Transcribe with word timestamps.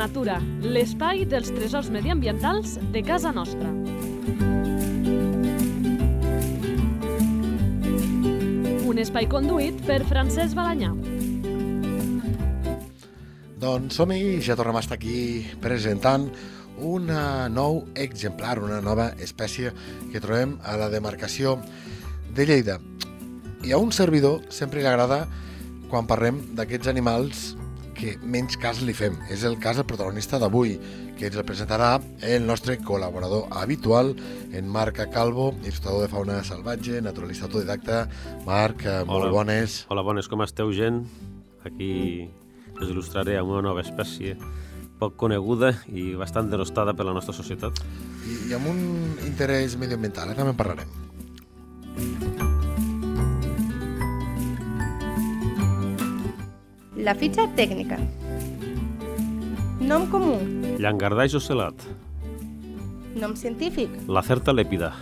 natura, 0.00 0.38
l'espai 0.64 1.26
dels 1.28 1.50
tresors 1.52 1.90
mediambientals 1.92 2.78
de 2.94 3.02
casa 3.04 3.34
nostra. 3.36 3.68
Un 8.88 9.02
espai 9.02 9.28
conduït 9.28 9.82
per 9.84 10.00
Francesc 10.08 10.56
Balanyà. 10.56 10.94
Doncs 13.60 14.00
som-hi, 14.00 14.40
ja 14.40 14.56
tornem 14.56 14.80
a 14.80 14.84
estar 14.86 14.96
aquí 14.96 15.44
presentant 15.60 16.30
un 16.80 17.12
nou 17.52 17.82
exemplar, 17.92 18.56
una 18.64 18.80
nova 18.80 19.10
espècie 19.20 19.74
que 20.08 20.24
trobem 20.24 20.56
a 20.64 20.80
la 20.80 20.88
demarcació 20.88 21.58
de 22.32 22.48
Lleida. 22.48 22.80
I 23.68 23.76
a 23.76 23.84
un 23.84 23.92
servidor 23.92 24.48
sempre 24.48 24.80
li 24.80 24.88
agrada 24.88 25.26
quan 25.92 26.08
parlem 26.08 26.40
d'aquests 26.56 26.88
animals 26.88 27.50
que 28.00 28.16
menys 28.24 28.56
cas 28.60 28.80
li 28.80 28.94
fem. 28.96 29.16
És 29.32 29.44
el 29.44 29.58
cas 29.60 29.76
del 29.76 29.86
protagonista 29.88 30.40
d'avui, 30.40 30.76
que 31.18 31.28
ens 31.28 31.36
el 31.36 31.44
presentarà 31.48 31.92
el 32.24 32.46
nostre 32.48 32.78
col·laborador 32.80 33.50
habitual, 33.60 34.14
en 34.56 34.70
Marc 34.72 35.02
Calvo, 35.12 35.50
il·lustrador 35.60 36.06
de 36.06 36.12
fauna 36.12 36.38
salvatge, 36.46 37.02
naturalista 37.04 37.46
autodidacta. 37.50 38.06
Marc, 38.46 38.86
eh, 38.86 39.04
molt 39.04 39.28
Hola. 39.28 39.34
bones. 39.36 39.84
Hola, 39.88 40.02
bones, 40.06 40.28
com 40.28 40.42
esteu, 40.42 40.72
gent? 40.72 41.04
Aquí 41.64 42.30
us 42.80 42.88
il·lustraré 42.88 43.36
amb 43.38 43.52
una 43.52 43.68
nova 43.68 43.84
espècie 43.84 44.38
poc 45.00 45.16
coneguda 45.16 45.74
i 45.88 46.14
bastant 46.16 46.50
denostada 46.52 46.94
per 46.96 47.06
la 47.08 47.16
nostra 47.16 47.36
societat. 47.36 47.80
I, 48.24 48.50
i 48.50 48.56
amb 48.56 48.68
un 48.72 48.80
interès 49.28 49.76
medioambiental, 49.80 50.32
eh? 50.32 50.36
també 50.36 50.56
en 50.56 50.60
parlarem. 50.60 52.39
La 57.06 57.14
fitxa 57.20 57.46
tècnica. 57.56 57.96
Nom 59.90 60.04
comú. 60.12 60.34
Llangardaix 60.82 61.34
ocelat, 61.38 61.86
Nom 63.20 63.34
científic. 63.36 63.90
la 64.08 64.22
certa 64.22 64.52
lèpida, 64.52 64.92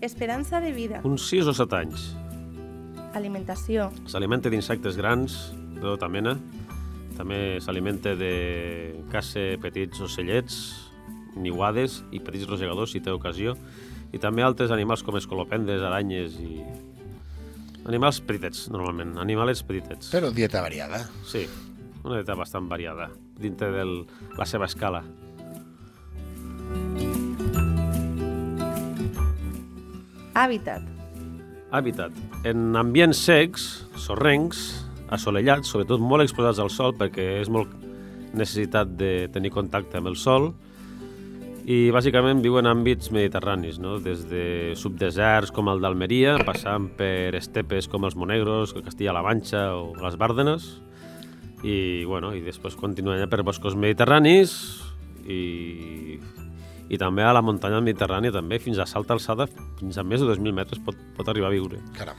Esperança 0.00 0.60
de 0.60 0.72
vida. 0.72 1.00
uns 1.04 1.22
6 1.28 1.46
o 1.46 1.54
7 1.54 1.76
anys. 1.76 2.16
Alimentació. 3.14 3.90
S'alimenta 4.10 4.50
d'insectes 4.50 4.96
grans, 4.96 5.52
de 5.76 5.80
tota 5.84 6.08
mena. 6.08 6.36
També 7.16 7.60
s'alimenta 7.60 8.16
de 8.16 8.96
caça 9.12 9.52
petits 9.62 10.00
ocellets, 10.00 10.56
niuades 11.36 12.00
i 12.10 12.18
petits 12.20 12.48
rosegadors, 12.48 12.90
si 12.90 13.00
té 13.00 13.12
ocasió. 13.12 13.54
I 14.12 14.20
també 14.20 14.44
altres 14.44 14.72
animals 14.74 15.02
com 15.06 15.16
escolopendes, 15.16 15.82
aranyes 15.88 16.36
i... 16.42 16.60
Animals 17.88 18.20
petitets, 18.22 18.68
normalment. 18.70 19.16
Animalets 19.18 19.64
petitets. 19.66 20.12
Però 20.12 20.30
dieta 20.30 20.60
variada. 20.62 21.00
Sí, 21.26 21.46
una 22.04 22.20
dieta 22.20 22.36
bastant 22.38 22.68
variada, 22.70 23.08
dintre 23.40 23.72
de 23.74 23.86
la 24.38 24.46
seva 24.46 24.68
escala. 24.70 25.02
Hàbitat. 30.38 30.84
Hàbitat. 31.72 32.16
En 32.48 32.76
ambients 32.76 33.18
secs, 33.26 33.66
sorrencs, 34.00 34.62
assolellats, 35.12 35.72
sobretot 35.72 36.00
molt 36.00 36.24
exposats 36.24 36.60
al 36.62 36.70
sol 36.72 36.94
perquè 36.96 37.40
és 37.42 37.50
molt 37.52 37.72
necessitat 38.32 38.94
de 38.96 39.28
tenir 39.32 39.52
contacte 39.52 39.98
amb 40.00 40.12
el 40.12 40.16
sol 40.20 40.52
i 41.62 41.92
bàsicament 41.94 42.40
viu 42.42 42.56
en 42.58 42.66
àmbits 42.66 43.12
mediterranis, 43.14 43.78
no? 43.78 43.98
des 44.02 44.24
de 44.30 44.44
subdeserts 44.78 45.52
com 45.54 45.70
el 45.70 45.82
d'Almeria, 45.82 46.36
passant 46.46 46.88
per 46.98 47.36
estepes 47.38 47.86
com 47.90 48.06
els 48.08 48.16
Monegros, 48.18 48.74
Castilla-La 48.74 49.22
Manxa 49.22 49.68
o 49.78 49.92
les 50.02 50.18
Bàrdenes 50.18 50.72
i, 51.62 52.02
bueno, 52.08 52.32
i 52.34 52.42
després 52.42 52.74
continuen 52.78 53.16
allà 53.16 53.30
per 53.30 53.44
boscos 53.46 53.76
mediterranis 53.78 54.54
i, 55.30 56.18
i 56.90 56.98
també 56.98 57.22
a 57.22 57.32
la 57.36 57.44
muntanya 57.46 57.82
mediterrània 57.84 58.34
també, 58.34 58.58
fins 58.62 58.82
a 58.82 58.88
salta 58.90 59.14
alçada, 59.14 59.46
fins 59.78 59.98
a 59.98 60.04
més 60.06 60.22
de 60.22 60.30
2.000 60.32 60.56
metres 60.56 60.82
pot, 60.82 60.98
pot 61.16 61.30
arribar 61.30 61.52
a 61.52 61.54
viure. 61.54 61.78
Caram. 61.98 62.18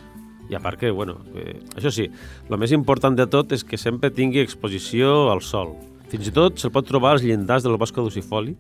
I 0.52 0.56
a 0.56 0.62
part 0.64 0.80
que, 0.80 0.92
bueno, 0.92 1.20
eh, 1.40 1.60
això 1.76 1.92
sí, 1.92 2.10
el 2.50 2.60
més 2.60 2.72
important 2.76 3.16
de 3.16 3.28
tot 3.32 3.52
és 3.56 3.64
que 3.64 3.80
sempre 3.80 4.12
tingui 4.12 4.44
exposició 4.44 5.32
al 5.32 5.44
sol. 5.44 5.76
Fins 6.12 6.28
i 6.30 6.34
tot 6.36 6.60
se'l 6.62 6.72
pot 6.72 6.88
trobar 6.88 7.16
als 7.16 7.24
llindars 7.26 7.64
del 7.66 7.80
bosc 7.80 7.96
caducifoli, 7.96 8.56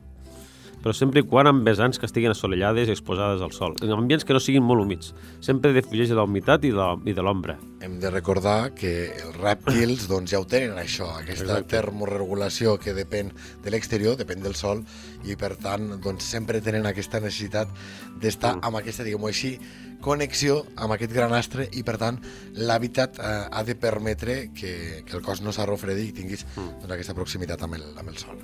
però 0.83 0.91
sempre 0.93 1.21
i 1.23 1.23
quan 1.23 1.47
amb 1.47 1.63
vessants 1.65 1.97
que 1.99 2.05
estiguin 2.09 2.33
assolellades 2.33 2.89
i 2.89 2.91
exposades 2.91 3.41
al 3.41 3.53
sol, 3.55 3.75
en 3.81 3.91
ambients 3.95 4.25
que 4.27 4.33
no 4.35 4.41
siguin 4.43 4.63
molt 4.67 4.83
humits. 4.83 5.13
Sempre 5.39 5.71
defugeix 5.73 6.09
de 6.11 6.15
la 6.19 6.25
humitat 6.27 6.65
i 6.67 6.71
de, 6.75 7.21
l'ombra. 7.23 7.55
Hem 7.81 7.99
de 8.03 8.09
recordar 8.11 8.73
que 8.75 8.91
els 9.15 9.37
rèptils 9.39 10.07
doncs, 10.11 10.31
ja 10.31 10.39
ho 10.41 10.45
tenen, 10.45 10.75
això, 10.77 11.07
aquesta 11.17 11.45
Exacte. 11.61 11.77
termorregulació 11.77 12.77
que 12.79 12.93
depèn 12.93 13.31
de 13.63 13.71
l'exterior, 13.71 14.17
depèn 14.19 14.43
del 14.43 14.55
sol, 14.59 14.83
i 15.23 15.37
per 15.39 15.55
tant 15.55 16.01
doncs, 16.03 16.23
sempre 16.35 16.59
tenen 16.61 16.85
aquesta 16.85 17.19
necessitat 17.23 17.71
d'estar 18.19 18.57
Mm. 18.57 18.65
amb 18.67 18.75
aquesta, 18.77 19.03
diguem-ho 19.03 19.27
així, 19.27 19.57
connexió 20.03 20.65
amb 20.75 20.91
aquest 20.97 21.13
gran 21.13 21.31
astre 21.33 21.69
i 21.71 21.83
per 21.83 21.95
tant 21.97 22.19
l'hàbitat 22.59 23.19
eh, 23.19 23.47
ha 23.51 23.63
de 23.63 23.75
permetre 23.75 24.51
que, 24.53 25.03
que 25.07 25.15
el 25.15 25.23
cos 25.23 25.39
no 25.41 25.53
s'arrofredi 25.55 26.09
i 26.09 26.11
tinguis 26.11 26.45
Mm. 26.57 26.81
doncs, 26.81 26.91
aquesta 26.91 27.13
proximitat 27.15 27.63
amb 27.63 27.75
el, 27.79 27.87
amb 27.97 28.09
el 28.09 28.17
sol. 28.17 28.43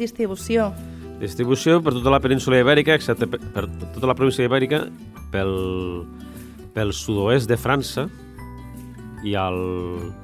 Distribució. 0.00 0.70
Distribució 1.20 1.82
per 1.84 1.92
tota 1.92 2.10
la 2.14 2.20
península 2.24 2.58
ibèrica, 2.62 2.94
excepte 2.96 3.28
per, 3.28 3.38
per 3.52 3.66
tota 3.92 4.08
la 4.08 4.14
província 4.16 4.46
ibèrica, 4.48 4.86
pel, 5.32 5.52
pel 6.72 6.94
sud-oest 6.96 7.50
de 7.50 7.58
França 7.60 8.06
i 9.28 9.34
al, 9.36 9.58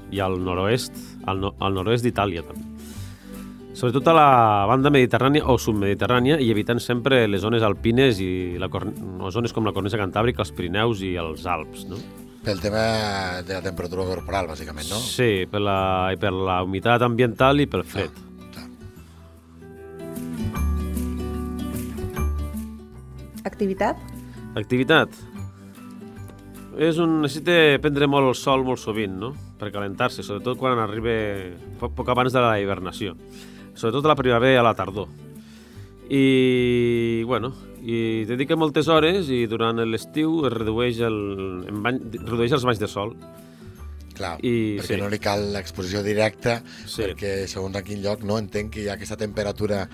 i 0.09 0.23
al 0.25 0.39
nord-oest 0.41 0.97
al, 1.29 1.43
no, 1.43 1.53
al 1.61 1.77
nord-oest 1.77 2.07
d'Itàlia 2.07 2.47
també. 2.47 2.65
Sobretot 3.77 4.07
a 4.09 4.15
la 4.17 4.29
banda 4.71 4.89
mediterrània 4.89 5.45
o 5.53 5.59
submediterrània 5.61 6.39
i 6.41 6.47
evitant 6.49 6.81
sempre 6.81 7.27
les 7.29 7.43
zones 7.45 7.61
alpines 7.67 8.23
i 8.25 8.57
la, 8.57 8.71
cor- 8.73 8.89
o 8.89 9.29
zones 9.35 9.53
com 9.53 9.69
la 9.69 9.75
cornisa 9.77 10.01
cantàbrica, 10.01 10.41
els 10.47 10.53
Pirineus 10.57 11.03
i 11.05 11.13
els 11.21 11.45
Alps, 11.45 11.85
no? 11.91 11.99
Pel 12.47 12.63
tema 12.63 13.43
de 13.45 13.53
la 13.59 13.61
temperatura 13.61 14.07
corporal, 14.09 14.49
bàsicament, 14.49 14.89
no? 14.89 14.97
Sí, 15.03 15.45
per 15.51 15.61
la, 15.61 15.77
i 16.15 16.17
per 16.23 16.33
la 16.33 16.63
humitat 16.65 17.05
ambiental 17.05 17.61
i 17.61 17.69
pel 17.69 17.85
fred. 17.85 18.15
Clar. 18.17 18.23
Activitat. 23.47 24.01
Activitat. 24.59 25.15
És 26.77 26.99
un, 27.01 27.21
necessita 27.23 27.79
prendre 27.81 28.09
molt 28.11 28.29
el 28.29 28.37
sol 28.37 28.65
molt 28.67 28.83
sovint, 28.83 29.15
no? 29.17 29.31
Per 29.57 29.71
calentar-se, 29.73 30.25
sobretot 30.27 30.59
quan 30.61 30.81
arriba 30.83 31.15
poc, 31.81 31.95
poc 31.97 32.11
abans 32.13 32.35
de 32.35 32.43
la 32.43 32.59
hibernació. 32.61 33.15
Sobretot 33.77 34.05
a 34.05 34.13
la 34.13 34.19
primavera 34.19 34.59
i 34.59 34.61
a 34.61 34.67
la 34.67 34.75
tardor. 34.77 35.09
I, 36.13 37.25
bueno, 37.27 37.55
i 37.83 38.27
dedica 38.29 38.59
moltes 38.59 38.91
hores 38.93 39.31
i 39.33 39.45
durant 39.51 39.81
l'estiu 39.89 40.45
es 40.47 40.53
redueix, 40.53 41.01
el, 41.07 41.19
en 41.71 41.81
bany, 41.83 42.03
redueix 42.27 42.55
els 42.59 42.67
banys 42.69 42.83
de 42.83 42.91
sol. 42.91 43.15
Clar, 44.17 44.39
I- 44.43 44.79
perquè 44.81 44.95
sí. 44.95 45.01
no 45.01 45.11
li 45.13 45.19
cal 45.21 45.51
l'exposició 45.53 46.01
directa, 46.03 46.63
Sí. 46.87 47.03
perquè 47.03 47.47
segons 47.47 47.77
a 47.77 47.83
quin 47.85 48.01
lloc 48.03 48.23
no 48.25 48.39
entenc 48.41 48.73
que 48.73 48.81
hi 48.83 48.89
ha 48.89 48.95
aquesta 48.97 49.17
temperatura 49.21 49.89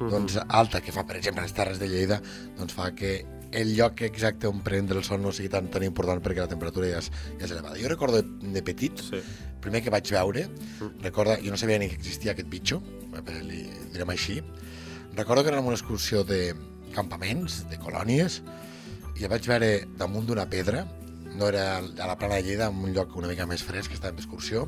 Mhm. 0.00 0.10
doncs, 0.10 0.38
alta 0.48 0.80
que 0.80 0.90
fa, 0.92 1.06
per 1.06 1.16
exemple, 1.16 1.42
les 1.42 1.54
Terres 1.54 1.78
de 1.78 1.86
Lleida, 1.88 2.20
doncs 2.56 2.74
fa 2.74 2.92
que 2.94 3.24
el 3.52 3.76
lloc 3.76 4.02
exacte 4.02 4.46
on 4.46 4.60
prendre 4.62 4.98
el 4.98 5.04
sol 5.04 5.22
no 5.22 5.30
sigui 5.32 5.48
tan, 5.48 5.70
tan 5.70 5.82
important 5.84 6.20
perquè 6.22 6.40
la 6.42 6.48
temperatura 6.48 6.88
ja 6.90 6.98
és, 6.98 7.10
ja 7.38 7.44
és 7.46 7.50
elevada. 7.52 7.78
Jo 7.80 7.88
recordo 7.88 8.20
de, 8.20 8.28
de 8.52 8.62
petit, 8.62 8.98
Sí. 8.98 9.22
primer 9.60 9.82
que 9.82 9.90
vaig 9.90 10.10
veure, 10.10 10.48
Mm. 10.48 11.00
recorda, 11.02 11.38
jo 11.38 11.50
no 11.50 11.56
sabia 11.56 11.78
ni 11.78 11.88
que 11.88 11.94
existia 11.94 12.32
aquest 12.32 12.48
bitxo, 12.48 12.82
eh, 13.14 13.42
li 13.44 13.70
direm 13.92 14.10
així, 14.10 14.42
recordo 15.14 15.42
que 15.44 15.50
era 15.50 15.60
una 15.60 15.72
excursió 15.74 16.24
de 16.24 16.54
campaments, 16.94 17.68
de 17.70 17.78
colònies, 17.78 18.42
i 19.18 19.24
el 19.24 19.28
vaig 19.30 19.46
veure 19.46 19.86
damunt 19.96 20.26
d'una 20.26 20.48
pedra, 20.48 20.86
no 21.38 21.48
era 21.48 21.78
a 21.78 22.08
la 22.10 22.16
plana 22.18 22.36
de 22.36 22.42
Lleida, 22.48 22.68
en 22.68 22.82
un 22.84 22.92
lloc 22.96 23.14
una 23.16 23.30
mica 23.30 23.46
més 23.46 23.62
fresc, 23.64 23.92
que 23.92 23.98
estàvem 23.98 24.18
d'excursió, 24.18 24.66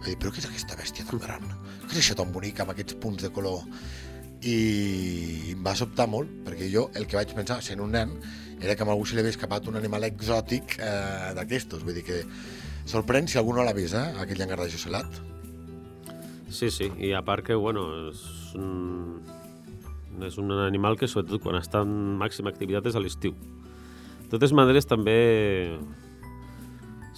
vaig 0.00 0.12
dir, 0.12 0.18
però 0.20 0.32
què 0.32 0.42
és 0.42 0.48
aquesta 0.48 0.76
bèstia 0.78 1.08
tan 1.08 1.22
gran? 1.22 1.48
Què 1.86 1.94
és 1.96 2.02
això 2.04 2.16
tan 2.20 2.30
bonic, 2.32 2.60
amb 2.60 2.74
aquests 2.74 2.98
punts 3.00 3.24
de 3.24 3.32
color? 3.34 3.64
I 4.40 4.56
em 5.54 5.64
va 5.64 5.74
sobtar 5.76 6.06
molt, 6.08 6.30
perquè 6.46 6.70
jo 6.72 6.88
el 6.96 7.08
que 7.08 7.18
vaig 7.18 7.32
pensar, 7.36 7.60
sent 7.64 7.82
un 7.84 7.92
nen, 7.96 8.14
era 8.60 8.76
que 8.76 8.84
a 8.84 8.92
algú 8.92 9.06
se 9.08 9.16
li 9.16 9.24
havia 9.24 9.32
escapat 9.32 9.68
un 9.68 9.76
animal 9.80 10.04
exòtic 10.04 10.76
eh, 10.78 11.32
d'aquestos. 11.36 11.84
Vull 11.84 11.96
dir 11.96 12.04
que 12.04 12.22
sorprèn 12.88 13.28
si 13.28 13.40
algú 13.40 13.56
no 13.56 13.64
l'ha 13.64 13.76
vist, 13.76 13.96
eh, 13.96 14.20
aquest 14.20 14.40
llangardaix 14.40 14.76
ocelat. 14.76 15.20
Sí, 16.50 16.68
sí, 16.74 16.90
i 16.98 17.12
a 17.14 17.22
part 17.24 17.46
que, 17.46 17.54
bueno, 17.54 17.86
és 18.10 18.20
un, 18.58 19.20
és 20.26 20.36
un 20.42 20.52
animal 20.58 20.98
que 21.00 21.08
sobretot 21.08 21.44
quan 21.44 21.56
està 21.60 21.84
en 21.86 22.18
màxima 22.20 22.52
activitat 22.52 22.90
és 22.90 22.98
a 22.98 23.02
l'estiu. 23.02 23.36
Totes 24.30 24.52
maneres, 24.54 24.86
també, 24.86 25.16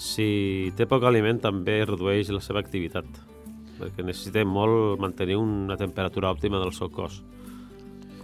si 0.00 0.72
té 0.78 0.86
poc 0.88 1.04
aliment, 1.04 1.42
també 1.42 1.82
redueix 1.84 2.30
la 2.32 2.40
seva 2.40 2.62
activitat, 2.64 3.04
perquè 3.76 4.04
necessita 4.06 4.44
molt 4.48 5.00
mantenir 5.02 5.36
una 5.36 5.76
temperatura 5.76 6.30
òptima 6.32 6.60
del 6.62 6.72
seu 6.72 6.88
cos. 6.88 7.20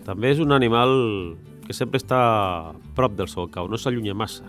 També 0.08 0.32
és 0.32 0.40
un 0.40 0.56
animal 0.56 1.36
que 1.66 1.76
sempre 1.76 2.00
està 2.00 2.72
prop 2.96 3.12
del 3.18 3.28
seu 3.28 3.50
cau, 3.52 3.68
no 3.68 3.76
s'allunya 3.76 4.16
massa. 4.16 4.48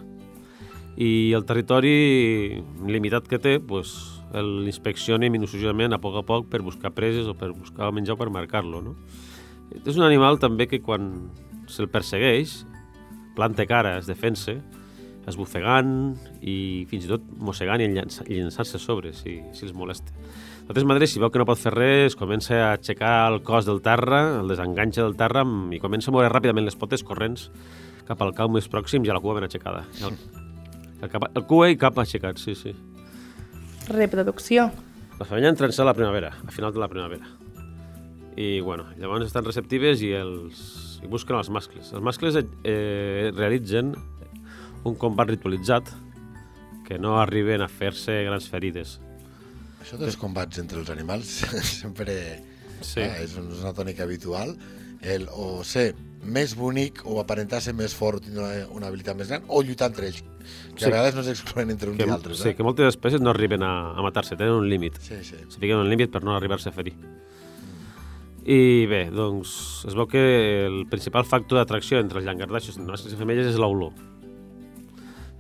I 0.96 1.36
el 1.36 1.44
territori 1.48 2.64
limitat 2.88 3.28
que 3.28 3.40
té, 3.44 3.58
pues, 3.60 3.92
l'inspecciona 4.32 5.28
minuciosament 5.32 5.92
a 5.92 6.00
poc 6.00 6.16
a 6.20 6.24
poc 6.24 6.48
per 6.48 6.64
buscar 6.64 6.94
preses 6.96 7.28
o 7.28 7.36
per 7.36 7.52
buscar 7.52 7.92
menjar 7.92 8.16
o 8.16 8.20
per 8.20 8.30
marcar-lo. 8.32 8.82
No? 8.84 8.96
És 9.84 9.98
un 9.98 10.06
animal 10.08 10.40
també 10.40 10.68
que 10.72 10.80
quan 10.80 11.30
se'l 11.68 11.90
persegueix, 11.92 12.62
planta 13.40 13.66
cara, 13.70 13.96
es 14.02 14.08
defensa, 14.12 14.58
esbufegant 15.30 16.16
i 16.42 16.86
fins 16.90 17.06
i 17.06 17.10
tot 17.12 17.26
mossegant 17.38 17.82
i 17.84 17.88
llança- 17.94 18.26
i 18.28 18.40
llançant-se 18.40 18.80
a 18.80 18.82
sobre 18.82 19.12
si, 19.14 19.40
si 19.54 19.66
els 19.68 19.76
molesta. 19.78 20.12
De 20.64 20.74
totes 20.74 20.86
maneres, 20.90 21.12
si 21.14 21.22
veu 21.22 21.30
que 21.34 21.40
no 21.42 21.46
pot 21.50 21.58
fer 21.62 21.72
res, 21.74 22.16
comença 22.18 22.56
a 22.64 22.72
aixecar 22.76 23.14
el 23.32 23.40
cos 23.46 23.66
del 23.70 23.82
terra, 23.86 24.40
el 24.42 24.50
desenganxa 24.52 25.04
del 25.06 25.16
terra 25.18 25.44
i 25.74 25.80
comença 25.82 26.10
a 26.10 26.16
moure 26.16 26.30
ràpidament 26.34 26.66
les 26.66 26.78
potes 26.78 27.04
corrents 27.06 27.48
cap 28.10 28.22
al 28.26 28.34
cau 28.38 28.50
més 28.50 28.66
pròxim 28.70 29.06
i 29.06 29.10
a 29.14 29.18
la 29.18 29.22
cua 29.22 29.36
ben 29.38 29.46
aixecada. 29.46 29.84
El, 30.02 30.18
el, 31.02 31.10
cap, 31.14 31.30
el 31.30 31.46
cua 31.50 31.70
i 31.70 31.78
cap 31.78 31.98
aixecat, 32.02 32.42
sí, 32.42 32.56
sí. 32.58 32.74
Reproducció. 33.90 34.70
La 35.20 35.26
femella 35.30 35.50
entra 35.54 35.68
en 35.70 35.74
a 35.78 35.86
la 35.86 35.94
primavera, 35.94 36.34
a 36.48 36.52
final 36.52 36.74
de 36.74 36.80
la 36.80 36.88
primavera. 36.88 37.28
I, 38.38 38.62
bueno, 38.62 38.86
llavors 38.98 39.26
estan 39.28 39.46
receptives 39.46 40.02
i, 40.02 40.14
els, 40.16 40.89
i 41.04 41.08
busquen 41.08 41.38
els 41.38 41.50
mascles. 41.50 41.92
Els 41.94 42.02
mascles 42.04 42.36
eh, 42.64 43.32
realitzen 43.36 43.94
un 44.84 44.96
combat 44.96 45.30
ritualitzat 45.30 45.90
que 46.88 46.98
no 46.98 47.18
arriben 47.22 47.62
a 47.62 47.68
fer-se 47.70 48.24
grans 48.26 48.48
ferides. 48.50 49.00
Això 49.84 49.98
dels 50.00 50.18
combats 50.20 50.58
entre 50.60 50.80
els 50.80 50.90
animals 50.90 51.28
sempre 51.84 52.16
Sí. 52.82 53.02
ah, 53.04 53.18
és 53.22 53.34
un- 53.36 53.52
és 53.52 53.60
una 53.60 53.74
tònica 53.76 54.04
habitual. 54.04 54.54
El 55.02 55.28
o 55.32 55.64
ser 55.64 55.96
més 56.24 56.54
bonic 56.56 57.02
o 57.06 57.20
aparentar 57.20 57.62
ser 57.62 57.74
més 57.74 57.94
fort, 57.96 58.24
tindre 58.24 58.44
una, 58.44 58.68
una 58.76 58.88
habilitat 58.88 59.16
més 59.20 59.28
gran, 59.28 59.44
o 59.48 59.62
lluitar 59.64 59.88
entre 59.92 60.08
ells. 60.08 60.22
Que 60.76 60.80
Sí. 60.80 60.86
a 60.86 60.90
vegades 60.90 61.16
no 61.16 61.24
s'exclouen 61.24 61.70
entre 61.72 61.90
uns 61.92 61.98
Que, 62.00 62.08
i 62.08 62.10
altres. 62.10 62.40
sí, 62.40 62.50
Eh? 62.50 62.56
que 62.56 62.64
moltes 62.64 62.88
espècies 62.88 63.20
no 63.22 63.30
arriben 63.32 63.64
a, 63.64 63.92
a 63.92 64.02
matar-se, 64.02 64.36
tenen 64.36 64.54
un 64.54 64.70
límit. 64.70 64.98
sí, 65.00 65.16
sí. 65.24 65.36
Se 65.48 65.60
fiquen 65.60 65.78
un 65.78 65.90
límit 65.90 66.10
per 66.12 66.24
no 66.24 66.36
arribar-se 66.36 66.70
a 66.70 66.72
ferir. 66.72 66.96
I 68.48 68.88
bé, 68.90 69.10
doncs, 69.12 69.84
es 69.88 69.96
veu 69.98 70.08
que 70.10 70.22
el 70.66 70.86
principal 70.90 71.26
factor 71.28 71.60
d'atracció 71.60 72.00
entre 72.00 72.22
els 72.22 72.28
llangardaixos 72.28 72.80
mascles 72.80 73.14
i 73.14 73.20
femelles 73.20 73.52
és 73.52 73.60
l'olor. 73.60 73.94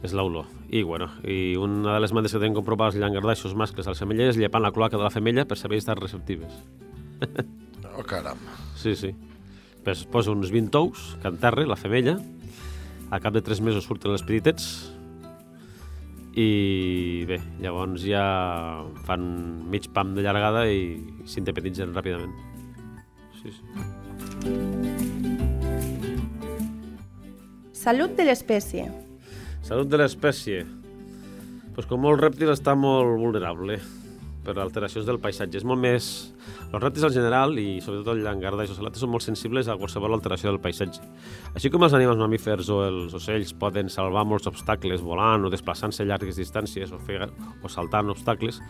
És 0.04 0.13
l'olor. 0.16 0.48
I, 0.69 0.84
bueno, 0.84 1.10
i 1.24 1.56
una 1.60 1.96
de 1.96 2.04
les 2.04 2.13
maneres 2.16 2.36
que 2.36 2.42
tenen 2.42 2.57
comprovar 2.57 2.92
els 2.92 3.00
llangardaixos 3.00 3.56
mascles 3.57 3.88
a 3.88 3.96
les 3.96 4.04
femelles 4.04 4.36
és 4.36 4.42
llepant 4.42 4.63
la 4.63 4.74
cloaca 4.75 5.00
de 5.00 5.06
la 5.07 5.13
femella 5.13 5.48
per 5.48 5.57
saber 5.60 5.80
si 5.80 5.86
estan 5.86 6.01
receptives. 6.01 6.62
Oh, 8.00 8.04
caram. 8.07 8.38
Sí, 8.80 8.94
sí. 8.96 9.10
Pues 9.84 10.06
posa 10.07 10.31
uns 10.31 10.54
20 10.54 10.78
ous, 10.80 11.18
enterra 11.28 11.66
la 11.68 11.75
femella, 11.75 12.13
a 13.12 13.19
cap 13.19 13.34
de 13.36 13.42
3 13.44 13.60
mesos 13.66 13.84
surten 13.90 14.13
els 14.16 14.24
petitets, 14.24 14.69
i 16.40 17.25
bé, 17.28 17.42
llavors 17.60 18.06
ja 18.07 18.24
fan 19.07 19.25
mig 19.68 19.90
pam 19.92 20.13
de 20.16 20.24
llargada 20.24 20.63
i 20.72 20.96
s'independitzen 21.28 21.92
ràpidament. 21.92 22.49
Sí, 23.39 23.51
sí. 23.51 23.63
Salut 27.71 28.18
de 28.18 28.25
l'espècie. 28.27 28.89
Salut 29.63 29.88
de 29.88 30.01
l'espècie. 30.01 30.65
Pues 31.75 31.88
com 31.88 32.03
molt 32.03 32.19
rèptil 32.19 32.51
està 32.51 32.75
molt 32.75 33.15
vulnerable 33.21 33.80
per 34.44 34.57
alteracions 34.59 35.07
del 35.07 35.21
paisatge. 35.24 35.62
És 35.62 35.68
molt 35.68 35.80
més... 35.80 36.09
Els 36.69 36.83
rèptils 36.83 37.07
en 37.07 37.13
general, 37.15 37.56
i 37.57 37.80
sobretot 37.81 38.12
el 38.13 38.21
llangarda 38.25 38.62
i 38.62 38.68
els 38.68 38.75
ocelotes, 38.75 39.01
són 39.01 39.13
molt 39.13 39.25
sensibles 39.25 39.69
a 39.71 39.77
qualsevol 39.80 40.13
alteració 40.13 40.51
del 40.51 40.59
paisatge. 40.62 41.01
Així 41.56 41.71
com 41.74 41.86
els 41.88 41.95
animals 41.97 42.19
mamífers 42.21 42.69
o 42.74 42.83
els 42.86 43.15
ocells 43.18 43.56
poden 43.57 43.89
salvar 43.89 44.25
molts 44.27 44.50
obstacles 44.51 45.01
volant 45.01 45.47
o 45.47 45.53
desplaçant-se 45.53 46.03
a 46.03 46.12
llargues 46.12 46.38
distàncies 46.38 46.94
o, 46.94 47.00
fer, 47.07 47.24
o 47.63 47.71
saltant 47.71 48.12
obstacles, 48.13 48.62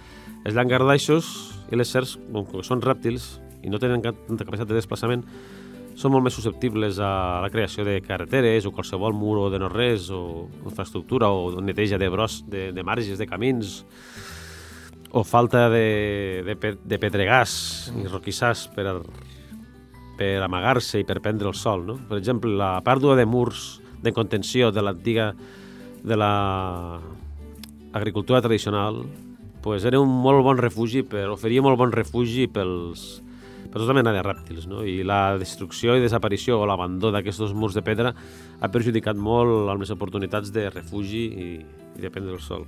els 0.45 0.55
llangardaixos 0.55 1.33
i 1.73 1.79
les 1.79 1.91
serps, 1.91 2.15
com 2.31 2.47
que 2.47 2.63
són 2.63 2.85
rèptils 2.85 3.33
i 3.63 3.71
no 3.71 3.79
tenen 3.81 4.03
tanta 4.03 4.45
capacitat 4.45 4.69
de 4.69 4.77
desplaçament, 4.77 5.25
són 5.99 6.13
molt 6.13 6.23
més 6.23 6.35
susceptibles 6.37 6.99
a 7.03 7.41
la 7.43 7.49
creació 7.51 7.83
de 7.83 7.97
carreteres 8.05 8.65
o 8.65 8.71
qualsevol 8.71 9.15
mur 9.17 9.35
o 9.41 9.49
de 9.51 9.59
no-res 9.59 10.07
o 10.15 10.47
infraestructura 10.63 11.27
o 11.27 11.59
neteja 11.59 11.99
de 11.99 12.07
bros, 12.09 12.43
de, 12.47 12.69
de 12.71 12.85
marges, 12.87 13.19
de 13.19 13.27
camins 13.27 13.83
o 15.11 15.25
falta 15.25 15.67
de, 15.73 16.45
de, 16.45 16.55
de 16.79 16.99
pedregàs 17.01 17.53
i 17.99 18.07
roquissars 18.07 18.67
per, 18.71 19.01
per 20.19 20.33
amagar-se 20.45 21.01
i 21.01 21.07
per 21.07 21.19
prendre 21.19 21.49
el 21.49 21.57
sol. 21.57 21.83
No? 21.87 21.97
Per 22.07 22.19
exemple, 22.21 22.53
la 22.55 22.77
pèrdua 22.85 23.17
de 23.19 23.25
murs 23.27 23.79
de 23.99 24.13
contenció 24.15 24.71
de 24.71 24.85
l'antiga 24.85 25.33
de 26.03 26.15
la 26.15 26.99
agricultura 27.91 28.39
tradicional 28.41 29.03
pues 29.61 29.83
era 29.83 29.99
un 29.99 30.07
molt 30.07 30.45
bon 30.45 30.61
refugi, 30.61 31.03
per, 31.03 31.27
oferia 31.33 31.63
molt 31.65 31.75
bon 31.81 31.91
refugi 31.91 32.47
pels, 32.47 33.19
per 33.69 33.81
tota 33.83 33.93
mena 33.93 34.13
de 34.15 34.25
rèptils, 34.25 34.67
no? 34.69 34.83
I 34.83 35.03
la 35.05 35.37
destrucció 35.37 35.95
i 35.95 36.03
desaparició 36.03 36.59
o 36.59 36.67
l'abandó 36.69 37.13
d'aquests 37.13 37.53
murs 37.53 37.77
de 37.77 37.85
pedra 37.85 38.13
ha 38.59 38.71
perjudicat 38.73 39.17
molt 39.17 39.69
les 39.69 39.95
oportunitats 39.95 40.53
de 40.55 40.69
refugi 40.73 41.25
i, 41.29 41.49
i 41.97 42.01
de 42.01 42.13
prendre 42.13 42.33
el 42.33 42.41
sol. 42.43 42.65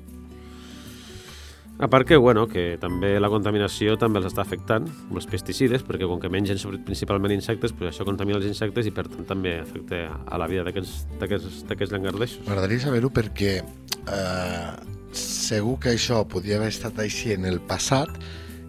A 1.82 1.88
part 1.88 2.06
que, 2.06 2.16
bueno, 2.16 2.46
que 2.46 2.78
també 2.78 3.16
la 3.18 3.30
contaminació 3.34 3.96
també 3.98 4.20
els 4.20 4.28
està 4.30 4.44
afectant, 4.44 4.86
amb 5.08 5.18
els 5.18 5.26
pesticides, 5.26 5.82
perquè 5.82 6.06
com 6.06 6.20
que 6.22 6.30
mengen 6.30 6.60
principalment 6.86 7.34
insectes, 7.34 7.74
pues 7.74 7.90
això 7.90 8.06
contamina 8.06 8.38
els 8.38 8.46
insectes 8.46 8.86
i 8.86 8.94
per 8.94 9.08
tant 9.10 9.26
també 9.26 9.56
afecta 9.64 10.04
a 10.28 10.38
la 10.38 10.46
vida 10.52 10.62
d'aquests 10.68 11.90
llangardaixos. 11.90 12.44
M'agradaria 12.46 12.84
saber-ho 12.86 13.10
perquè 13.10 13.56
eh, 13.64 14.70
segur 15.18 15.80
que 15.82 15.96
això 15.96 16.22
podria 16.30 16.60
haver 16.60 16.70
estat 16.70 17.02
així 17.02 17.34
en 17.34 17.50
el 17.50 17.58
passat. 17.66 18.14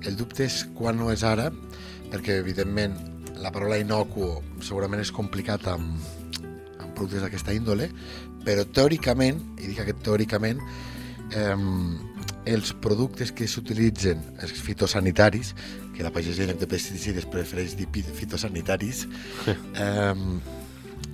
El 0.09 0.17
dubte 0.17 0.47
és 0.49 0.63
quan 0.73 0.97
no 0.97 1.13
és 1.13 1.21
ara, 1.21 1.51
perquè 2.13 2.39
evidentment 2.43 2.95
la 3.43 3.51
paraula 3.51 3.81
inocuo 3.81 4.37
segurament 4.63 5.03
és 5.03 5.13
complicat 5.15 5.67
amb, 5.73 5.97
amb 6.79 6.93
productes 6.95 7.25
d'aquesta 7.25 7.57
índole, 7.57 7.89
però 8.47 8.67
teòricament, 8.69 9.41
i 9.59 9.71
dic 9.71 9.81
aquest 9.83 10.03
teòricament, 10.07 10.61
eh, 11.33 11.57
els 12.53 12.73
productes 12.85 13.33
que 13.33 13.49
s'utilitzen, 13.49 14.23
els 14.43 14.53
fitosanitaris, 14.67 15.55
que 15.97 16.05
la 16.05 16.13
pagesia 16.15 16.45
en 16.45 16.53
lloc 16.53 16.63
de 16.63 16.71
pesticides 16.71 17.27
prefereix 17.31 17.77
dir 17.79 17.89
fitosanitaris, 17.89 19.07
eh, 19.85 20.15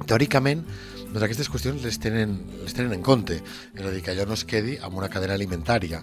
teòricament 0.08 0.64
doncs 1.08 1.24
aquestes 1.24 1.48
qüestions 1.48 1.84
les 1.84 1.96
tenen, 2.02 2.34
les 2.60 2.74
tenen 2.76 2.92
en 2.92 3.04
compte, 3.04 3.38
és 3.40 3.84
a 3.84 3.92
dir, 3.94 4.02
que 4.04 4.12
allò 4.12 4.26
no 4.28 4.36
es 4.36 4.44
quedi 4.48 4.76
amb 4.84 4.98
una 5.00 5.08
cadena 5.08 5.38
alimentària. 5.38 6.02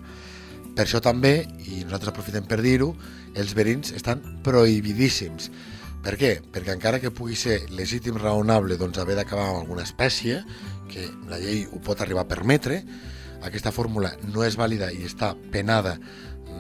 Per 0.76 0.84
això 0.84 1.00
també, 1.00 1.46
i 1.72 1.86
nosaltres 1.86 2.12
aprofitem 2.12 2.48
per 2.50 2.60
dir-ho, 2.60 2.90
els 3.40 3.54
verins 3.56 3.94
estan 3.96 4.22
prohibidíssims. 4.44 5.50
Per 6.04 6.18
què? 6.20 6.36
Perquè 6.54 6.76
encara 6.76 7.00
que 7.02 7.14
pugui 7.16 7.38
ser 7.40 7.62
legítim 7.74 8.20
raonable 8.20 8.78
doncs, 8.78 9.00
haver 9.00 9.16
d'acabar 9.18 9.48
amb 9.50 9.62
alguna 9.64 9.86
espècie, 9.88 10.42
que 10.92 11.08
la 11.32 11.40
llei 11.42 11.64
ho 11.66 11.80
pot 11.82 12.04
arribar 12.04 12.26
a 12.26 12.30
permetre, 12.30 12.84
aquesta 13.46 13.72
fórmula 13.72 14.12
no 14.28 14.44
és 14.44 14.58
vàlida 14.60 14.92
i 14.92 15.06
està 15.08 15.32
penada, 15.54 15.96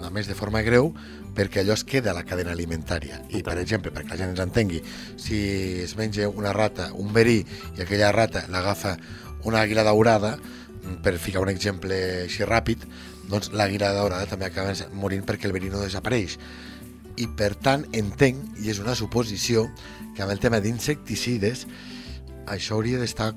a 0.01 0.09
més 0.13 0.27
de 0.31 0.35
forma 0.37 0.63
greu, 0.65 0.93
perquè 1.35 1.61
allò 1.61 1.75
es 1.75 1.83
queda 1.83 2.11
a 2.11 2.17
la 2.17 2.23
cadena 2.23 2.53
alimentària. 2.55 3.19
I, 3.29 3.43
per 3.43 3.57
exemple, 3.59 3.91
perquè 3.91 4.13
la 4.13 4.19
gent 4.21 4.31
ens 4.31 4.43
entengui, 4.43 4.79
si 5.19 5.39
es 5.83 5.95
menja 5.99 6.29
una 6.29 6.53
rata, 6.55 6.91
un 6.95 7.11
verí, 7.13 7.41
i 7.75 7.83
aquella 7.83 8.13
rata 8.15 8.45
l'agafa 8.53 8.95
una 9.45 9.61
àguila 9.61 9.83
daurada, 9.85 10.37
per 11.03 11.17
ficar 11.19 11.43
un 11.43 11.51
exemple 11.51 11.97
així 12.25 12.45
ràpid, 12.47 12.85
doncs 13.29 13.51
l'àguila 13.53 13.93
daurada 13.95 14.25
també 14.29 14.45
acaba 14.49 14.73
morint 14.93 15.25
perquè 15.25 15.45
el 15.49 15.53
verí 15.55 15.69
no 15.73 15.81
desapareix. 15.81 16.37
I 17.17 17.27
per 17.31 17.53
tant 17.55 17.85
entenc, 17.95 18.57
i 18.59 18.69
és 18.73 18.79
una 18.83 18.95
suposició, 18.95 19.67
que 20.15 20.23
amb 20.23 20.31
el 20.31 20.39
tema 20.39 20.59
d'insecticides 20.63 21.65
això 22.47 22.75
hauria 22.77 22.99
d'estar 22.99 23.33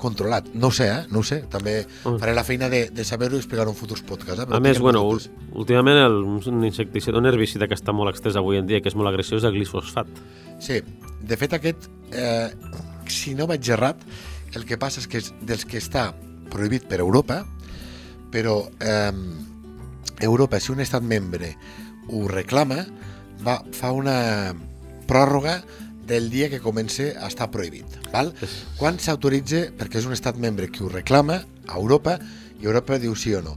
controlat. 0.00 0.46
No 0.54 0.68
ho 0.68 0.72
sé, 0.72 0.86
eh? 0.88 1.00
No 1.12 1.20
ho 1.20 1.26
sé. 1.26 1.42
També 1.52 1.82
faré 2.04 2.32
la 2.34 2.44
feina 2.44 2.70
de, 2.72 2.86
de 2.90 3.04
saber-ho 3.04 3.36
i 3.36 3.40
explicar-ho 3.42 3.70
en 3.74 3.76
futurs 3.76 4.00
podcasts. 4.02 4.42
Eh? 4.42 4.46
Però 4.48 4.56
A 4.56 4.60
més, 4.64 4.78
bueno, 4.80 5.02
ul- 5.04 5.26
últimament 5.60 5.98
el, 6.00 6.16
un 6.24 6.64
insecticida, 6.64 7.18
un 7.20 7.28
herbicida 7.28 7.68
que 7.68 7.76
està 7.76 7.92
molt 7.92 8.14
extès 8.14 8.38
avui 8.40 8.56
en 8.56 8.66
dia, 8.70 8.80
que 8.80 8.88
és 8.88 8.96
molt 8.96 9.10
agressiu, 9.12 9.36
és 9.36 9.44
el 9.44 9.52
glifosfat. 9.58 10.08
Sí, 10.60 10.80
de 11.20 11.36
fet 11.40 11.52
aquest, 11.58 11.90
eh, 12.16 12.48
si 13.12 13.34
no 13.36 13.46
vaig 13.50 13.68
errat, 13.76 14.00
el 14.56 14.64
que 14.66 14.78
passa 14.80 15.00
és 15.04 15.06
que 15.06 15.20
és 15.20 15.32
dels 15.44 15.66
que 15.68 15.78
està 15.78 16.10
prohibit 16.50 16.88
per 16.88 16.98
Europa, 17.04 17.42
però 18.30 18.62
eh, 18.80 19.12
Europa, 20.20 20.60
si 20.60 20.72
un 20.72 20.80
estat 20.80 21.02
membre 21.02 21.54
ho 22.10 22.26
reclama, 22.28 22.84
va, 23.44 23.60
fa 23.72 23.92
una 23.92 24.54
pròrroga 25.10 25.60
del 26.10 26.28
dia 26.30 26.50
que 26.50 26.60
comença 26.60 27.12
a 27.18 27.28
estar 27.30 27.50
prohibit. 27.54 27.86
Val? 28.10 28.32
Quan 28.78 28.98
s'autoritza, 28.98 29.68
perquè 29.78 30.00
és 30.00 30.08
un 30.08 30.16
estat 30.16 30.38
membre 30.42 30.70
que 30.70 30.82
ho 30.84 30.90
reclama, 30.90 31.42
a 31.70 31.78
Europa, 31.78 32.18
i 32.60 32.66
Europa 32.66 32.98
diu 32.98 33.14
sí 33.16 33.34
o 33.34 33.42
no. 33.42 33.56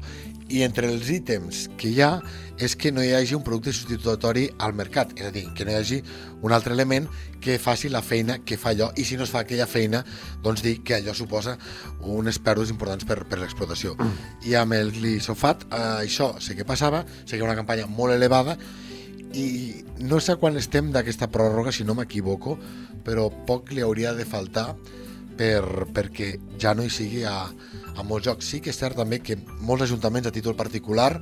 I 0.53 0.61
entre 0.61 0.85
els 0.91 1.09
ítems 1.09 1.67
que 1.81 1.89
hi 1.89 2.01
ha 2.05 2.19
és 2.61 2.75
que 2.77 2.91
no 2.93 3.01
hi 3.01 3.13
hagi 3.17 3.33
un 3.33 3.41
producte 3.43 3.73
substitutori 3.73 4.45
al 4.61 4.75
mercat, 4.77 5.15
és 5.17 5.25
a 5.25 5.31
dir, 5.33 5.47
que 5.57 5.65
no 5.65 5.73
hi 5.73 5.79
hagi 5.79 5.97
un 6.45 6.53
altre 6.53 6.75
element 6.77 7.07
que 7.41 7.57
faci 7.59 7.89
la 7.89 8.03
feina 8.05 8.37
que 8.45 8.59
fa 8.61 8.71
allò 8.71 8.91
i 8.95 9.05
si 9.07 9.17
no 9.17 9.25
es 9.25 9.33
fa 9.33 9.41
aquella 9.41 9.65
feina, 9.67 10.03
doncs 10.45 10.61
dir 10.61 10.77
que 10.85 10.99
allò 10.99 11.15
suposa 11.17 11.57
unes 11.99 12.37
pèrdues 12.37 12.69
importants 12.69 13.07
per, 13.09 13.23
per 13.25 13.41
l'explotació. 13.41 13.97
I 14.45 14.53
amb 14.61 14.77
el 14.77 14.93
glisofat, 14.93 15.65
eh, 15.71 15.83
això 16.05 16.35
sé 16.39 16.55
que 16.55 16.67
passava, 16.69 17.03
sé 17.25 17.37
que 17.37 17.45
una 17.45 17.57
campanya 17.57 17.89
molt 17.89 18.13
elevada 18.13 18.57
i 19.33 19.81
no 20.05 20.19
sé 20.21 20.37
quan 20.37 20.57
estem 20.61 20.91
d'aquesta 20.93 21.31
pròrroga, 21.33 21.73
si 21.73 21.83
no 21.83 21.97
m'equivoco, 21.97 22.59
però 23.03 23.31
poc 23.47 23.73
li 23.73 23.81
hauria 23.81 24.13
de 24.13 24.27
faltar 24.29 24.75
per, 25.37 25.63
perquè 25.93 26.33
ja 26.61 26.73
no 26.77 26.83
hi 26.85 26.91
sigui 26.93 27.23
a, 27.27 27.47
a 27.97 28.03
molts 28.05 28.27
jocs. 28.27 28.45
Sí 28.53 28.59
que 28.61 28.71
és 28.73 28.77
cert 28.79 28.95
també 28.99 29.19
que 29.23 29.37
molts 29.61 29.83
ajuntaments 29.87 30.27
a 30.29 30.31
títol 30.35 30.55
particular, 30.59 31.19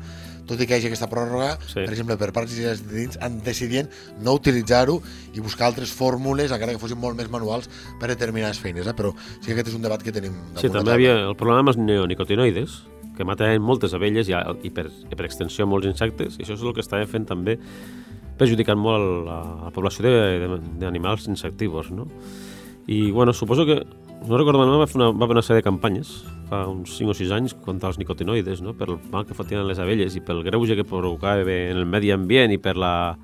tot 0.50 0.60
i 0.60 0.66
que 0.68 0.76
hi 0.76 0.80
hagi 0.82 0.90
aquesta 0.90 1.08
pròrroga, 1.08 1.54
Sí. 1.68 1.80
per 1.86 1.92
exemple, 1.94 2.18
per 2.20 2.32
parts 2.36 2.56
i 2.58 2.66
dins, 2.92 3.18
han 3.22 3.40
decidint 3.46 3.88
no 4.26 4.34
utilitzar-ho 4.36 4.98
i 5.34 5.40
buscar 5.40 5.68
altres 5.70 5.94
fórmules, 5.96 6.52
encara 6.52 6.74
que 6.76 6.82
fossin 6.82 7.00
molt 7.00 7.16
més 7.16 7.30
manuals, 7.32 7.70
per 8.02 8.10
determinades 8.12 8.60
feines. 8.60 8.88
Eh? 8.88 8.94
Però 8.98 9.14
sí 9.40 9.46
que 9.48 9.54
aquest 9.60 9.70
és 9.72 9.76
un 9.78 9.86
debat 9.86 10.02
que 10.04 10.12
tenim 10.12 10.34
Sí, 10.56 10.68
també 10.68 10.80
taula. 10.82 10.94
havia 10.98 11.14
el 11.30 11.36
problema 11.40 11.60
amb 11.64 11.70
els 11.72 11.78
neonicotinoides, 11.80 12.82
que 13.16 13.26
maten 13.28 13.62
moltes 13.62 13.94
abelles 13.94 14.28
i, 14.32 14.34
i, 14.64 14.70
per, 14.74 14.88
i 15.12 15.16
per 15.16 15.26
extensió 15.28 15.68
molts 15.68 15.86
insectes, 15.86 16.40
i 16.40 16.44
això 16.44 16.56
és 16.58 16.62
el 16.64 16.74
que 16.74 16.82
estava 16.82 17.06
fent 17.06 17.28
també 17.30 17.58
perjudicant 18.40 18.80
molt 18.80 19.26
la, 19.28 19.40
la 19.68 19.72
població 19.76 20.10
d'animals 20.82 21.28
insectívors, 21.30 21.92
no? 21.94 22.08
I, 22.92 23.12
bueno, 23.16 23.32
suposo 23.32 23.66
que, 23.66 23.80
no 24.28 24.38
recordo 24.38 24.60
malament, 24.60 24.84
va 24.84 24.90
fer 24.90 25.00
una, 25.00 25.12
va 25.16 25.30
fer 25.30 25.38
una 25.38 25.46
sèrie 25.46 25.62
de 25.62 25.68
campanyes 25.70 26.12
fa 26.52 26.66
uns 26.68 26.98
5 26.98 27.14
o 27.14 27.16
6 27.16 27.32
anys 27.38 27.54
contra 27.64 27.90
els 27.90 27.98
nicotinoides, 28.02 28.60
no? 28.66 28.76
per 28.76 28.90
el 28.92 28.98
mal 29.14 29.24
que 29.28 29.38
fotien 29.38 29.64
les 29.68 29.80
abelles 29.80 30.18
i 30.20 30.24
pel 30.26 30.44
greuge 30.44 30.76
que 30.76 30.88
provocava 30.88 31.46
en 31.48 31.80
el 31.80 31.88
medi 31.88 32.12
ambient 32.12 32.52
i 32.52 32.60
per 32.60 32.76
la 32.76 33.16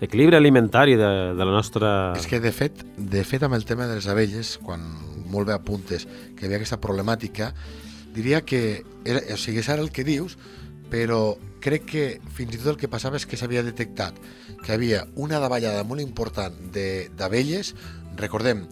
equilibri 0.00 0.36
alimentari 0.38 0.94
de, 1.00 1.10
de 1.34 1.44
la 1.48 1.54
nostra... 1.54 1.90
És 2.14 2.28
que, 2.30 2.38
de 2.40 2.52
fet, 2.54 2.84
de 2.96 3.24
fet, 3.26 3.42
amb 3.42 3.56
el 3.58 3.66
tema 3.66 3.88
de 3.90 3.98
les 3.98 4.06
abelles, 4.12 4.56
quan 4.62 4.84
molt 5.32 5.50
bé 5.50 5.56
apuntes 5.56 6.06
que 6.06 6.44
hi 6.44 6.46
havia 6.46 6.60
aquesta 6.60 6.78
problemàtica, 6.82 7.50
diria 8.14 8.44
que, 8.46 8.84
era, 9.08 9.24
o 9.34 9.40
sigui, 9.40 9.64
és 9.64 9.72
ara 9.72 9.82
el 9.82 9.90
que 9.90 10.04
dius, 10.06 10.36
però 10.90 11.36
crec 11.62 11.86
que 11.90 12.04
fins 12.36 12.54
i 12.54 12.60
tot 12.60 12.74
el 12.74 12.80
que 12.80 12.90
passava 12.90 13.18
és 13.18 13.26
que 13.26 13.38
s'havia 13.38 13.64
detectat 13.66 14.18
que 14.62 14.74
havia 14.74 15.04
una 15.16 15.40
davallada 15.42 15.84
molt 15.84 16.02
important 16.04 16.54
d'abelles. 16.72 17.74
Recordem 18.16 18.66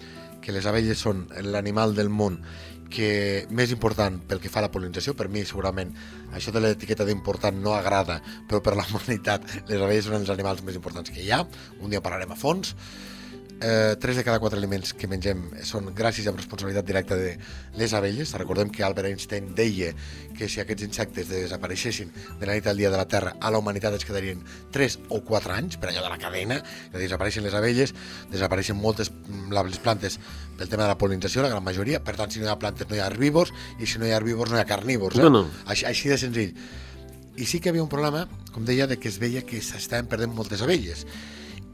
que 0.45 0.53
les 0.53 0.67
abelles 0.69 1.01
són 1.01 1.25
l'animal 1.43 1.95
del 1.97 2.13
món 2.13 2.39
que 2.95 3.47
més 3.51 3.73
important 3.75 4.21
pel 4.29 4.39
que 4.43 4.51
fa 4.53 4.61
a 4.61 4.67
la 4.67 4.71
pol·linització, 4.71 5.17
per 5.19 5.27
mi 5.33 5.43
segurament 5.49 5.91
això 6.37 6.53
de 6.55 6.63
l'etiqueta 6.63 7.07
d'important 7.09 7.57
no 7.63 7.75
agrada, 7.75 8.21
però 8.49 8.61
per 8.63 8.77
la 8.79 8.87
humanitat 8.91 9.49
les 9.71 9.81
abelles 9.81 10.07
són 10.07 10.21
els 10.21 10.31
animals 10.31 10.63
més 10.63 10.79
importants 10.79 11.11
que 11.11 11.25
hi 11.25 11.33
ha, 11.35 11.43
un 11.81 11.91
dia 11.91 12.05
parlarem 12.05 12.35
a 12.35 12.39
fons, 12.39 12.75
eh, 13.61 13.97
3 14.01 14.17
de 14.17 14.25
cada 14.25 14.39
4 14.39 14.59
aliments 14.59 14.93
que 14.95 15.09
mengem 15.11 15.43
són 15.67 15.91
gràcies 15.97 16.27
amb 16.29 16.39
responsabilitat 16.41 16.87
directa 16.87 17.17
de 17.19 17.35
les 17.79 17.95
abelles. 17.95 18.33
Recordem 18.39 18.71
que 18.71 18.85
Albert 18.85 19.09
Einstein 19.11 19.53
deia 19.55 19.93
que 20.37 20.49
si 20.49 20.61
aquests 20.61 20.87
insectes 20.87 21.29
desapareixessin 21.31 22.13
de 22.41 22.49
la 22.49 22.57
nit 22.57 22.67
al 22.67 22.81
dia 22.81 22.91
de 22.91 23.01
la 23.01 23.07
Terra, 23.09 23.35
a 23.41 23.51
la 23.53 23.61
humanitat 23.63 23.95
ens 23.97 24.07
quedarien 24.07 24.43
3 24.75 24.99
o 25.09 25.21
4 25.25 25.55
anys, 25.57 25.79
per 25.79 25.91
allò 25.91 26.05
de 26.05 26.13
la 26.13 26.21
cadena, 26.21 26.61
que 26.93 27.03
desapareixen 27.03 27.47
les 27.47 27.55
abelles, 27.55 27.95
desapareixen 28.33 28.79
moltes 28.79 29.13
mm, 29.13 29.53
les 29.55 29.83
plantes 29.85 30.19
pel 30.59 30.69
tema 30.69 30.85
de 30.85 30.93
la 30.93 30.99
pol·linització, 30.99 31.43
la 31.43 31.53
gran 31.53 31.65
majoria, 31.65 32.03
per 32.05 32.17
tant, 32.19 32.33
si 32.33 32.43
no 32.43 32.49
hi 32.49 32.53
ha 32.53 32.59
plantes 32.61 32.91
no 32.91 32.99
hi 32.99 33.03
ha 33.03 33.11
herbívors, 33.11 33.55
i 33.79 33.87
si 33.87 33.99
no 33.99 34.09
hi 34.09 34.15
ha 34.15 34.19
herbívors 34.21 34.53
no 34.53 34.59
hi 34.59 34.65
ha 34.65 34.69
carnívors. 34.69 35.19
Eh? 35.19 35.25
No, 35.25 35.31
no. 35.31 35.47
Així, 35.67 35.87
així 35.89 36.11
de 36.13 36.19
senzill. 36.21 36.59
I 37.35 37.47
sí 37.51 37.59
que 37.59 37.69
hi 37.69 37.75
havia 37.75 37.83
un 37.83 37.91
problema, 37.91 38.29
com 38.55 38.67
deia, 38.67 38.87
de 38.87 38.99
que 39.01 39.11
es 39.11 39.19
veia 39.19 39.43
que 39.43 39.59
s'estaven 39.63 40.07
perdent 40.11 40.35
moltes 40.35 40.63
abelles 40.63 41.03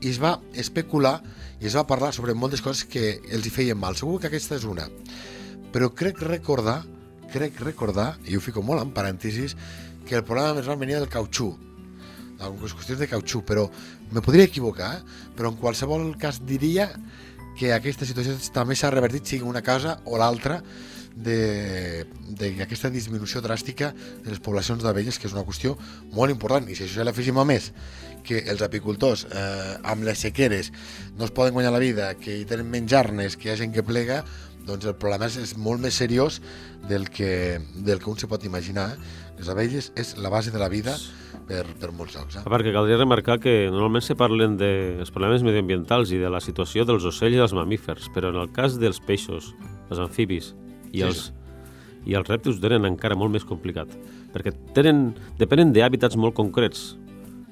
i 0.00 0.10
es 0.10 0.20
va 0.22 0.38
especular 0.58 1.20
i 1.60 1.68
es 1.68 1.76
va 1.76 1.86
parlar 1.86 2.12
sobre 2.16 2.34
moltes 2.34 2.62
coses 2.64 2.86
que 2.88 3.18
els 3.30 3.46
hi 3.46 3.52
feien 3.52 3.78
mal. 3.78 3.96
Segur 3.96 4.18
que 4.20 4.30
aquesta 4.30 4.56
és 4.56 4.64
una. 4.64 4.88
Però 5.74 5.90
crec 5.94 6.22
recordar, 6.24 6.80
crec 7.32 7.60
recordar, 7.62 8.14
i 8.26 8.36
ho 8.36 8.40
fico 8.42 8.64
molt 8.64 8.82
en 8.82 8.94
parèntesis, 8.96 9.56
que 10.08 10.16
el 10.18 10.24
problema 10.24 10.56
més 10.56 10.66
gran 10.66 10.80
venia 10.80 10.98
del 10.98 11.12
cautxú, 11.12 11.52
algunes 12.40 12.72
qüestions 12.74 12.98
de 12.98 13.08
cautxú, 13.10 13.44
però 13.46 13.66
me 14.10 14.22
podria 14.24 14.48
equivocar, 14.48 14.94
eh? 14.96 15.26
però 15.36 15.52
en 15.52 15.60
qualsevol 15.60 16.14
cas 16.18 16.40
diria 16.48 16.88
que 17.58 17.74
aquesta 17.76 18.08
situació 18.08 18.38
també 18.54 18.74
s'ha 18.74 18.90
revertit, 18.90 19.28
sigui 19.28 19.46
una 19.46 19.62
cosa 19.62 19.98
o 20.08 20.18
l'altra, 20.18 20.62
d'aquesta 21.20 22.88
disminució 22.88 23.42
dràstica 23.44 23.90
de 24.24 24.30
les 24.30 24.40
poblacions 24.40 24.82
d'abelles, 24.82 25.18
que 25.18 25.28
és 25.28 25.34
una 25.34 25.44
qüestió 25.44 25.74
molt 26.14 26.32
important. 26.32 26.68
I 26.70 26.76
si 26.78 26.86
això 26.86 27.04
l'afegim 27.04 27.38
a 27.38 27.44
més, 27.44 27.72
que 28.26 28.44
els 28.50 28.62
apicultors 28.66 29.26
eh, 29.30 29.76
amb 29.82 30.06
les 30.06 30.20
sequeres 30.26 30.70
no 31.18 31.26
es 31.26 31.34
poden 31.34 31.54
guanyar 31.56 31.72
la 31.74 31.82
vida, 31.82 32.12
que 32.20 32.38
hi 32.40 32.46
tenen 32.48 32.70
menys 32.70 32.94
arnes, 32.96 33.36
que 33.36 33.48
hi 33.48 33.52
ha 33.54 33.58
gent 33.60 33.74
que 33.74 33.84
plega, 33.86 34.22
doncs 34.66 34.86
el 34.86 34.96
problema 35.00 35.28
és, 35.30 35.38
és 35.40 35.56
molt 35.58 35.82
més 35.82 35.96
seriós 35.96 36.40
del 36.88 37.08
que, 37.10 37.60
del 37.86 38.00
que 38.02 38.10
un 38.10 38.20
se 38.20 38.28
pot 38.30 38.44
imaginar. 38.44 38.90
Eh? 38.94 39.34
Les 39.40 39.48
abelles 39.48 39.90
és 39.98 40.14
la 40.20 40.32
base 40.32 40.52
de 40.52 40.60
la 40.60 40.68
vida 40.72 40.94
per, 41.48 41.64
per 41.80 41.90
molts 41.96 42.16
llocs. 42.16 42.38
Eh? 42.38 42.44
A 42.44 42.52
part 42.52 42.66
que 42.66 42.74
caldria 42.74 43.00
remarcar 43.00 43.40
que 43.42 43.54
normalment 43.72 44.04
se 44.06 44.16
parlen 44.18 44.56
dels 44.60 45.12
problemes 45.14 45.44
mediambientals 45.46 46.12
i 46.14 46.20
de 46.20 46.30
la 46.32 46.42
situació 46.44 46.86
dels 46.88 47.06
ocells 47.08 47.36
i 47.36 47.42
dels 47.42 47.56
mamífers, 47.56 48.10
però 48.14 48.32
en 48.34 48.40
el 48.42 48.52
cas 48.54 48.78
dels 48.80 49.00
peixos, 49.02 49.54
els 49.90 50.02
amfibis 50.02 50.54
i 50.92 51.00
Sí, 51.00 51.04
els, 51.06 51.26
i 52.08 52.16
els 52.18 52.28
rèptils 52.28 52.58
ho 52.58 52.64
tenen 52.64 52.88
encara 52.88 53.18
molt 53.18 53.32
més 53.34 53.46
complicat, 53.46 53.92
perquè 54.34 54.52
tenen, 54.76 55.10
depenen 55.40 55.74
d'hàbitats 55.74 56.18
molt 56.20 56.36
concrets, 56.38 56.94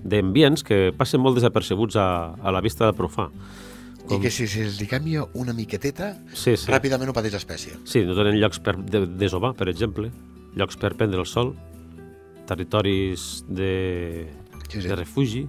d'ambients 0.04 0.62
que 0.64 0.92
passen 0.96 1.20
molt 1.20 1.36
desapercebuts 1.38 1.96
a, 1.96 2.08
a 2.38 2.52
la 2.54 2.60
vista 2.60 2.84
del 2.86 2.94
profà. 2.98 3.28
I 4.08 4.16
que 4.22 4.30
si 4.32 4.46
se'ls 4.48 4.78
canvia 4.88 5.26
una 5.36 5.52
miqueteta, 5.52 6.14
Sí, 6.32 6.54
sí. 6.56 6.70
ràpidament 6.70 7.10
ho 7.10 7.12
pateix 7.16 7.34
l'espècie. 7.36 7.74
Sí, 7.84 8.04
no 8.08 8.14
tenen 8.16 8.38
llocs 8.40 8.58
per 8.64 8.76
de, 8.80 9.02
desovar, 9.20 9.52
per 9.58 9.68
exemple, 9.68 10.08
llocs 10.56 10.78
per 10.80 10.94
prendre 10.96 11.20
el 11.20 11.26
sol, 11.28 11.52
territoris 12.46 13.44
de, 13.48 14.28
Sí, 14.68 14.80
sí. 14.80 14.88
de 14.88 14.96
refugi 14.96 15.46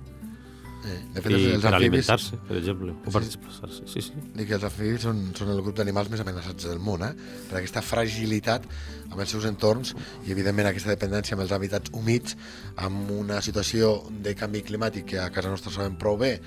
Eh, 0.80 0.98
de 1.14 1.22
fet, 1.22 1.32
i 1.34 1.36
els, 1.36 1.64
per 1.64 1.74
amfibis, 1.74 2.08
alimentar-se, 2.08 2.38
per 2.48 2.56
exemple, 2.56 2.94
o 2.94 3.12
per 3.12 3.22
Sí. 3.24 3.34
desplaçar-se. 3.34 3.88
Sí, 3.92 4.02
sí. 4.02 4.14
dic 4.36 4.48
que 4.48 4.56
els 4.56 4.64
amfibis 4.64 5.02
són, 5.04 5.36
són 5.36 5.50
el 5.52 5.62
grup 5.62 5.76
d'animals 5.76 6.10
més 6.10 6.22
amenaçats 6.24 6.70
del 6.70 6.80
món, 6.80 7.04
eh? 7.04 7.12
per 7.50 7.58
aquesta 7.60 7.82
fragilitat 7.84 8.64
amb 9.10 9.20
els 9.20 9.30
seus 9.30 9.44
entorns 9.50 9.94
i, 10.26 10.32
evidentment, 10.32 10.70
aquesta 10.70 10.94
dependència 10.94 11.36
amb 11.36 11.44
els 11.44 11.52
hàbitats 11.52 11.92
humits, 11.92 12.38
amb 12.78 13.12
una 13.12 13.42
situació 13.42 14.06
de 14.24 14.36
canvi 14.40 14.62
climàtic 14.64 15.06
que 15.12 15.20
a 15.20 15.30
casa 15.36 15.52
nostra 15.52 15.74
sabem 15.74 15.98
prou 16.00 16.16
bé, 16.18 16.38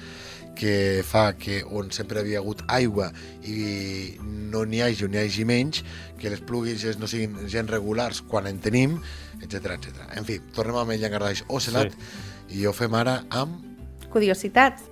que 0.56 1.02
fa 1.04 1.32
que 1.36 1.62
on 1.64 1.90
sempre 1.92 2.20
havia 2.20 2.38
hagut 2.40 2.62
aigua 2.68 3.10
i 3.48 4.16
no 4.22 4.64
n'hi 4.68 4.82
hagi 4.84 5.04
o 5.04 5.08
n'hi 5.08 5.18
hagi 5.22 5.44
menys, 5.48 5.82
que 6.20 6.30
les 6.30 6.40
plugues 6.40 6.98
no 7.00 7.08
siguin 7.08 7.36
gens 7.48 7.70
regulars 7.70 8.22
quan 8.22 8.46
en 8.46 8.60
tenim, 8.60 8.98
etc 9.42 9.76
etc. 9.76 10.08
En 10.16 10.24
fi, 10.28 10.38
tornem 10.54 10.76
amb 10.76 10.92
el 10.92 11.00
llangardaix 11.00 11.44
ocelat 11.48 11.92
sí. 11.92 12.60
i 12.60 12.66
ho 12.66 12.72
fem 12.76 12.94
ara 12.94 13.22
amb 13.30 13.71
Curiositats. 14.12 14.88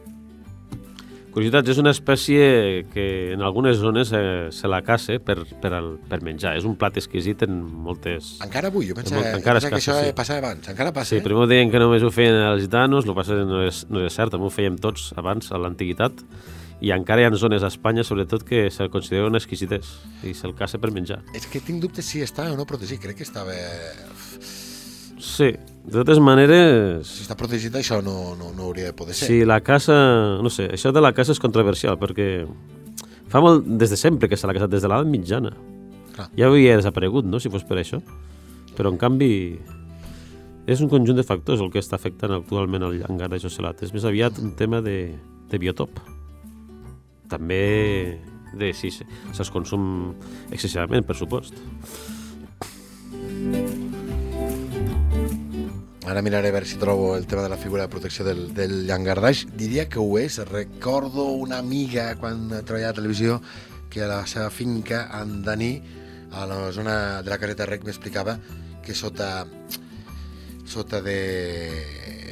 Curiositats, 1.31 1.69
és 1.71 1.79
una 1.79 1.93
espècie 1.95 2.87
que 2.91 3.05
en 3.37 3.43
algunes 3.47 3.77
zones 3.79 4.11
eh, 4.13 4.49
se 4.51 4.67
la 4.67 4.81
caça 4.83 5.21
per, 5.23 5.37
per, 5.63 5.71
al, 5.77 5.93
per 6.11 6.19
menjar. 6.27 6.57
És 6.59 6.65
un 6.67 6.75
plat 6.75 6.97
exquisit 6.99 7.45
en 7.47 7.61
moltes... 7.85 8.33
Encara 8.43 8.73
avui, 8.73 8.89
jo 8.89 8.97
pensava, 8.99 9.21
Molt- 9.21 9.37
jo 9.37 9.39
encara 9.39 9.61
pensava 9.63 9.77
que 9.77 9.79
això 9.79 9.99
sí. 10.09 10.15
passava 10.19 10.41
abans, 10.43 10.67
encara 10.73 10.91
passa, 10.97 11.13
Sí, 11.15 11.21
eh? 11.21 11.23
primer 11.23 11.47
deien 11.53 11.71
que 11.71 11.79
només 11.79 12.03
ho 12.03 12.11
feien 12.11 12.35
els 12.49 12.65
gitanos, 12.67 13.07
el 13.07 13.13
que 13.13 13.19
passa 13.21 13.39
no 13.47 13.63
és, 13.63 13.85
no 13.95 14.03
és 14.03 14.17
cert, 14.19 14.35
també 14.35 14.49
ho 14.49 14.51
fèiem 14.51 14.81
tots 14.83 15.13
abans, 15.23 15.53
a 15.55 15.61
l'antiguitat, 15.63 16.25
i 16.83 16.91
encara 16.97 17.23
hi 17.23 17.29
ha 17.29 17.33
zones 17.39 17.63
a 17.63 17.71
Espanya, 17.71 18.03
sobretot, 18.03 18.43
que 18.49 18.65
se'l 18.75 18.91
considera 18.91 19.29
una 19.31 19.39
exquisités 19.39 19.87
i 20.27 20.35
se'l 20.35 20.57
caça 20.59 20.81
per 20.83 20.91
menjar. 20.91 21.21
És 21.37 21.47
que 21.47 21.61
tinc 21.63 21.79
dubtes 21.85 22.11
si 22.11 22.25
estava 22.27 22.51
o 22.51 22.59
no 22.59 22.67
protegit. 22.67 22.99
Crec 23.05 23.21
que 23.21 23.29
estava... 23.29 23.55
Sí, 25.21 25.51
de 25.53 25.93
totes 25.99 26.19
maneres, 26.23 27.07
Si 27.07 27.25
està 27.27 27.37
protegit, 27.37 27.75
això 27.77 27.99
no, 28.05 28.35
no, 28.39 28.51
no 28.57 28.69
hauria 28.71 28.87
de 28.91 28.95
poder 28.97 29.15
ser. 29.15 29.27
si 29.29 29.45
la 29.45 29.61
caça... 29.61 29.95
No 30.43 30.49
sé, 30.53 30.69
això 30.73 30.93
de 30.97 31.01
la 31.05 31.13
caça 31.13 31.33
és 31.37 31.41
controversial, 31.43 31.99
perquè 32.01 32.47
fa 33.31 33.41
molt 33.45 33.67
des 33.67 33.91
de 33.93 33.99
sempre 34.01 34.29
que 34.29 34.37
se 34.41 34.47
l'ha 34.49 34.55
caçat, 34.57 34.71
des 34.73 34.83
de 34.83 34.89
l'edat 34.89 35.07
mitjana. 35.07 35.53
Clar. 36.17 36.29
Ja 36.39 36.49
hauria 36.49 36.77
desaparegut, 36.81 37.25
no?, 37.29 37.39
si 37.41 37.53
fos 37.53 37.65
per 37.69 37.79
això. 37.83 38.01
Però, 38.77 38.89
en 38.93 38.97
canvi, 38.99 39.59
és 40.71 40.81
un 40.81 40.89
conjunt 40.89 41.17
de 41.19 41.25
factors 41.27 41.61
el 41.61 41.71
que 41.71 41.81
està 41.83 41.97
afectant 41.99 42.33
actualment 42.39 42.83
el 42.87 42.99
llangardaix 43.03 43.45
ocelat. 43.45 43.83
És 43.85 43.93
més 43.93 44.05
aviat 44.09 44.39
un 44.41 44.55
tema 44.57 44.81
de, 44.81 44.97
de 45.51 45.59
biotop. 45.61 46.01
També 47.31 48.19
de 48.59 48.73
si 48.75 48.91
se- 48.91 49.07
se'ls 49.37 49.51
consum 49.55 50.15
excessivament, 50.51 51.05
per 51.07 51.15
supost. 51.19 51.55
Ara 56.11 56.25
miraré 56.27 56.49
a 56.51 56.55
veure 56.57 56.67
si 56.67 56.75
trobo 56.75 57.13
el 57.15 57.29
tema 57.31 57.45
de 57.45 57.49
la 57.49 57.57
figura 57.57 57.85
de 57.85 57.89
protecció 57.89 58.25
del, 58.27 58.49
del 58.53 58.73
llangardaix. 58.89 59.45
Diria 59.55 59.85
que 59.87 60.01
ho 60.03 60.17
és. 60.19 60.41
Recordo 60.49 61.29
una 61.39 61.61
amiga 61.63 62.09
quan 62.19 62.49
treballava 62.51 62.91
a 62.91 62.97
televisió 62.97 63.37
que 63.95 64.03
a 64.03 64.09
la 64.11 64.25
seva 64.27 64.49
finca, 64.51 65.05
a 65.07 65.21
Andaní, 65.23 65.77
a 66.35 66.49
la 66.51 66.73
zona 66.75 66.97
de 67.23 67.31
la 67.31 67.39
caseta 67.39 67.69
Rec, 67.71 67.87
m'explicava 67.87 68.41
que 68.83 68.97
sota 68.99 69.47
sota 70.71 71.01
de 71.05 71.17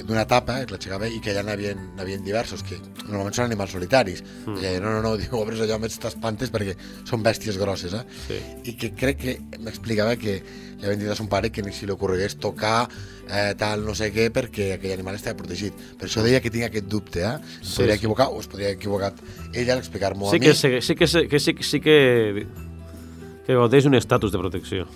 d'una 0.08 0.22
tapa, 0.30 0.62
que 0.64 0.72
l'aixecava, 0.72 1.08
i 1.10 1.18
que 1.20 1.34
allà 1.34 1.42
n'havien 1.44 1.80
n'havien 1.98 2.22
diversos, 2.24 2.62
que 2.64 2.78
normalment 3.10 3.34
són 3.36 3.44
animals 3.44 3.74
solitaris. 3.74 4.22
Mm. 4.46 4.54
I 4.56 4.62
deia, 4.62 4.80
no, 4.80 4.94
no, 4.94 5.02
no, 5.04 5.10
diu, 5.20 5.34
obres 5.36 5.60
allò 5.60 5.76
amb 5.76 5.84
aquestes 5.84 6.14
pantes 6.22 6.48
perquè 6.54 6.76
són 7.04 7.20
bèsties 7.26 7.58
grosses, 7.60 7.92
eh? 7.98 8.04
Sí. 8.28 8.38
I 8.72 8.76
que 8.80 8.92
crec 8.96 9.18
que 9.20 9.34
m'explicava 9.60 10.14
que 10.16 10.38
li 10.78 10.86
havien 10.86 11.02
dit 11.02 11.10
a 11.12 11.16
son 11.18 11.28
pare 11.28 11.50
que 11.52 11.60
ni 11.66 11.74
si 11.76 11.84
li 11.84 11.92
ocorregués 11.92 12.38
tocar 12.40 12.86
eh, 13.28 13.52
tal 13.58 13.82
no 13.84 13.92
sé 13.98 14.08
què 14.14 14.30
perquè 14.32 14.70
aquell 14.78 14.94
animal 14.94 15.18
estava 15.18 15.36
protegit. 15.42 15.74
Per 15.98 16.06
això 16.08 16.22
deia 16.24 16.40
que 16.40 16.52
tinc 16.54 16.68
aquest 16.70 16.86
dubte, 16.88 17.26
eh? 17.26 17.34
Sí, 17.60 17.74
podria 17.82 17.98
sí. 17.98 18.00
equivocar 18.00 18.30
o 18.32 18.40
es 18.40 18.48
podria 18.48 18.70
equivocar 18.78 19.12
ella 19.52 19.74
al 19.74 19.82
explicar-m'ho 19.82 20.30
Sí 20.30 20.36
a 20.36 20.40
mi. 20.40 20.46
que, 20.46 20.54
sí, 20.54 20.70
sí 20.80 20.94
que, 20.94 21.06
sí 21.10 21.26
que, 21.28 21.40
sí, 21.40 21.54
que- 21.54 21.64
sí 21.64 21.80
que, 21.84 22.46
que 23.44 23.52
gaudeix 23.60 23.84
un 23.90 23.94
estatus 23.98 24.32
de 24.32 24.38
protecció. 24.38 24.86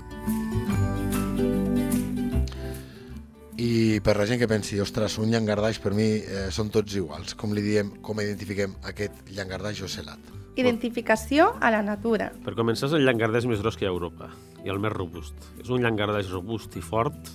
I 3.62 4.00
per 4.02 4.16
la 4.19 4.25
gent 4.26 4.40
que 4.40 4.49
pensi, 4.50 4.81
ostres, 4.83 5.21
un 5.23 5.31
llangardaix 5.31 5.78
per 5.78 5.92
mi 5.95 6.09
eh, 6.19 6.49
són 6.50 6.73
tots 6.75 6.97
iguals. 6.99 7.37
Com 7.38 7.52
li 7.54 7.62
diem, 7.62 7.92
com 8.02 8.19
identifiquem 8.19 8.75
aquest 8.90 9.21
llangardaix 9.37 9.85
ocelat? 9.87 10.33
Identificació 10.59 11.52
a 11.62 11.71
la 11.71 11.83
natura. 11.87 12.33
Per 12.42 12.57
començar, 12.59 12.88
és 12.88 12.97
el 12.99 13.07
llangardaix 13.07 13.47
més 13.47 13.62
gros 13.62 13.78
que 13.78 13.87
hi 13.87 13.88
ha 13.88 13.92
a 13.92 13.95
Europa 13.95 14.33
i 14.66 14.73
el 14.73 14.83
més 14.83 14.95
robust. 14.97 15.47
És 15.62 15.71
un 15.71 15.85
llangardaix 15.85 16.33
robust 16.35 16.75
i 16.75 16.83
fort, 16.83 17.31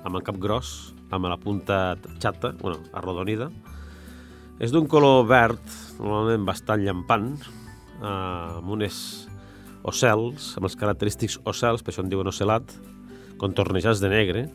amb 0.00 0.16
el 0.16 0.24
cap 0.24 0.40
gros, 0.40 0.94
amb 1.12 1.28
la 1.28 1.36
punta 1.36 1.98
xata, 2.22 2.54
bueno, 2.62 2.80
arrodonida. 2.96 3.52
És 4.56 4.72
d'un 4.72 4.88
color 4.88 5.26
verd, 5.28 5.62
normalment 6.00 6.48
bastant 6.48 6.80
llampant, 6.88 7.34
eh, 8.00 8.06
amb 8.08 8.78
unes 8.80 8.98
ocels, 9.84 10.54
amb 10.56 10.70
els 10.70 10.78
característics 10.80 11.42
ocels, 11.44 11.84
per 11.84 11.92
això 11.92 12.06
en 12.06 12.08
diuen 12.08 12.32
ocelat, 12.32 12.78
contornejats 13.36 14.00
de 14.00 14.08
negre, 14.08 14.48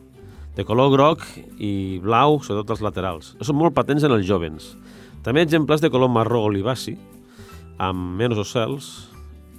de 0.55 0.65
color 0.67 0.91
groc 0.91 1.23
i 1.59 1.99
blau, 2.03 2.39
sobretot 2.43 2.75
als 2.75 2.83
laterals. 2.83 3.35
Són 3.41 3.57
molt 3.59 3.75
patents 3.77 4.03
en 4.03 4.11
els 4.15 4.25
jovens. 4.27 4.73
També 5.23 5.43
exemplars 5.45 5.81
de 5.83 5.91
color 5.93 6.09
marró 6.11 6.43
olivaci, 6.49 6.97
amb 7.81 8.17
menys 8.19 8.41
ocels, 8.41 8.89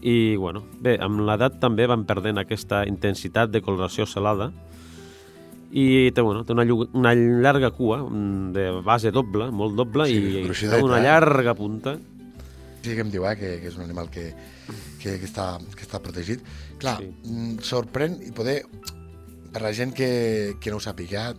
i, 0.02 0.34
bueno, 0.36 0.64
bé, 0.82 0.96
amb 0.98 1.22
l'edat 1.22 1.60
també 1.62 1.86
van 1.86 2.02
perdent 2.04 2.40
aquesta 2.42 2.82
intensitat 2.90 3.52
de 3.54 3.62
coloració 3.62 4.06
celada 4.10 4.50
i 5.72 6.10
té, 6.12 6.20
bueno, 6.20 6.42
té 6.44 6.52
una, 6.52 6.66
una 6.92 7.12
llarga 7.14 7.70
cua 7.72 8.02
mm, 8.02 8.48
de 8.52 8.64
base 8.84 9.12
doble, 9.14 9.46
molt 9.54 9.78
doble, 9.78 10.08
Sí, 10.10 10.18
i 10.18 10.42
gruixudeta, 10.44 10.80
té 10.82 10.84
una 10.84 10.98
llarga 11.00 11.54
punta. 11.56 11.94
Sí 12.82 12.96
que 12.98 13.04
em 13.06 13.12
diu 13.14 13.24
eh, 13.30 13.36
que, 13.38 13.52
que 13.62 13.70
és 13.70 13.78
un 13.78 13.86
animal 13.86 14.10
que, 14.10 14.32
que, 15.00 15.14
que, 15.22 15.28
està, 15.28 15.54
que 15.72 15.86
està 15.86 16.02
protegit. 16.02 16.42
Clar, 16.82 16.98
Sí. 16.98 17.08
sí. 17.22 17.38
sorprèn 17.70 18.18
i 18.26 18.34
poder, 18.34 18.58
per 19.52 19.62
la 19.64 19.72
gent 19.76 19.94
que, 19.96 20.10
que 20.60 20.72
no 20.72 20.80
ho 20.80 20.84
sàpiga, 20.84 21.32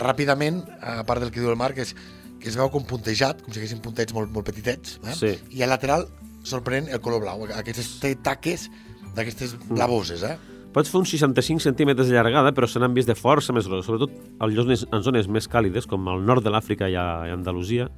ràpidament, 0.00 0.64
a 0.82 1.02
part 1.06 1.22
del 1.22 1.30
que 1.30 1.42
diu 1.42 1.52
el 1.52 1.58
Marc, 1.58 1.78
és 1.78 1.94
que 2.40 2.48
es 2.48 2.56
veu 2.56 2.70
com 2.72 2.86
puntejat, 2.88 3.42
com 3.44 3.52
si 3.52 3.60
haguessin 3.60 3.82
puntets 3.84 4.14
molt, 4.16 4.32
molt 4.32 4.48
petitets, 4.48 4.98
eh? 5.04 5.16
Sí. 5.16 5.32
i 5.54 5.62
al 5.62 5.70
lateral 5.70 6.06
sorprèn 6.46 6.88
el 6.88 7.02
color 7.04 7.20
blau, 7.22 7.44
aquestes 7.52 7.98
taques 8.24 8.70
d'aquestes 9.16 9.58
blavoses, 9.68 10.24
eh? 10.24 10.38
Pots 10.70 10.90
fer 10.90 11.00
uns 11.00 11.10
65 11.10 11.64
centímetres 11.64 12.06
de 12.06 12.14
llargada, 12.14 12.52
però 12.54 12.68
se 12.70 12.78
n'han 12.78 12.94
vist 12.94 13.10
de 13.10 13.16
força 13.18 13.52
més 13.52 13.66
gros, 13.66 13.82
sobretot 13.86 14.12
en 14.14 14.52
zones, 14.54 14.84
en 14.86 15.02
zones 15.02 15.26
més 15.26 15.48
càlides, 15.50 15.88
com 15.90 16.06
al 16.08 16.22
nord 16.22 16.46
de 16.46 16.52
l'Àfrica 16.54 16.86
i 16.88 16.94
a, 16.94 17.26
Andalusia. 17.34 17.88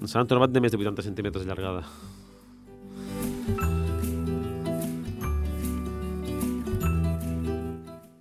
Se 0.00 0.14
n'han 0.16 0.30
trobat 0.30 0.54
de 0.54 0.62
més 0.64 0.72
de 0.72 0.80
80 0.80 1.04
centímetres 1.04 1.44
de 1.44 1.50
llargada. 1.50 1.84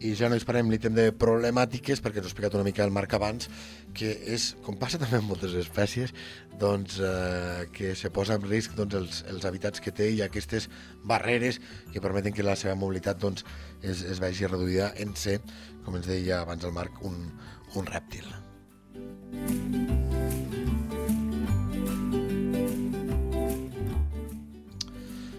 I 0.07 0.13
ja 0.15 0.29
no 0.29 0.37
disparem 0.37 0.69
l'ítem 0.71 0.93
de 0.95 1.09
problemàtiques 1.19 1.99
perquè 2.03 2.21
ens 2.21 2.27
ho 2.27 2.29
ha 2.29 2.31
explicat 2.31 2.53
una 2.55 2.63
mica 2.63 2.85
el 2.85 2.93
Marc 2.95 3.11
abans, 3.17 3.49
que 3.97 4.13
és, 4.35 4.53
com 4.63 4.77
passa 4.79 4.99
també 5.01 5.19
amb 5.19 5.27
moltes 5.33 5.55
espècies, 5.59 6.13
doncs, 6.61 6.99
eh, 7.03 7.65
que 7.75 7.91
se 7.99 8.11
posa 8.15 8.37
en 8.39 8.45
risc 8.47 8.77
doncs, 8.77 8.95
els, 8.95 9.19
els 9.33 9.47
habitats 9.49 9.83
que 9.83 9.91
té 9.91 10.07
i 10.13 10.21
aquestes 10.23 10.69
barreres 11.03 11.59
que 11.91 12.03
permeten 12.03 12.35
que 12.35 12.45
la 12.45 12.55
seva 12.55 12.77
mobilitat 12.79 13.19
doncs, 13.19 13.43
es, 13.81 14.05
es 14.07 14.21
vegi 14.23 14.47
reduïda 14.47 14.93
en 15.03 15.11
ser, 15.19 15.41
com 15.83 15.99
ens 15.99 16.07
deia 16.07 16.39
abans 16.45 16.63
el 16.63 16.75
Marc, 16.77 17.01
un, 17.03 17.27
un 17.75 17.89
rèptil. 17.89 18.29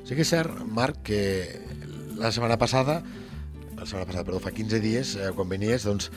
Sí 0.05 0.16
que 0.16 0.25
és 0.25 0.35
cert, 0.35 0.61
Marc, 0.73 1.01
que 1.09 1.23
la 2.21 2.33
setmana 2.33 2.61
passada, 2.61 3.01
la 3.88 4.05
setmana 4.05 4.07
passada, 4.11 4.24
perdó, 4.29 4.40
fa 4.44 4.53
15 4.53 4.81
dies, 4.85 5.16
eh, 5.16 5.31
quan 5.35 5.48
venies, 5.48 5.85
doncs, 5.88 6.11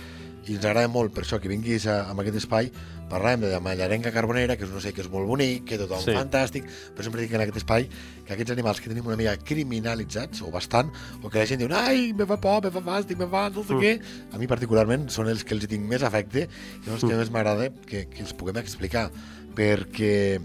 i 0.49 0.55
ens 0.57 0.65
agrada 0.65 0.87
molt 0.89 1.13
per 1.13 1.21
això 1.23 1.37
que 1.39 1.47
vinguis 1.47 1.85
a, 1.85 1.99
a 2.09 2.15
aquest 2.17 2.35
espai, 2.39 2.71
parlàvem 3.11 3.41
de 3.43 3.49
la 3.51 3.59
mallarenga 3.61 4.09
carbonera, 4.11 4.55
que 4.57 4.63
és 4.65 4.71
un 4.71 4.77
ocell 4.79 4.93
que 4.95 5.03
és 5.03 5.09
molt 5.11 5.27
bonic, 5.29 5.65
que 5.69 5.77
tothom 5.77 5.99
Sí. 6.01 6.15
fantàstic, 6.15 6.65
però 6.95 7.03
sempre 7.05 7.21
dic 7.21 7.33
en 7.37 7.41
aquest 7.43 7.57
espai 7.61 7.85
que 8.25 8.33
aquests 8.33 8.51
animals 8.55 8.81
que 8.81 8.89
tenim 8.89 9.05
una 9.05 9.15
mica 9.19 9.35
criminalitzats, 9.37 10.41
o 10.41 10.49
bastant, 10.49 10.89
o 11.21 11.29
que 11.29 11.37
la 11.39 11.45
gent 11.45 11.59
diu, 11.61 11.69
ai, 11.77 12.11
me 12.17 12.25
fa 12.25 12.39
por, 12.41 12.63
me 12.65 12.71
fa 12.71 12.81
fàstic, 12.81 13.17
me 13.21 13.27
fa 13.29 13.49
no 13.51 13.63
sé 13.63 13.73
Mm. 13.75 13.79
què, 13.81 13.93
a 14.33 14.37
mi 14.41 14.47
particularment 14.47 15.09
són 15.09 15.29
els 15.29 15.43
que 15.43 15.53
els 15.53 15.67
tinc 15.67 15.85
més 15.85 16.01
afecte 16.01 16.47
i 16.47 16.85
són 16.85 16.93
els 16.93 17.01
que 17.05 17.13
Mm. 17.13 17.17
més 17.19 17.29
m'agrada 17.31 17.69
que, 17.85 18.07
que 18.09 18.21
els 18.25 18.33
puguem 18.33 18.57
explicar, 18.57 19.11
perquè 19.53 20.41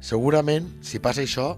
segurament, 0.00 0.68
si 0.82 0.98
passa 0.98 1.22
això, 1.22 1.56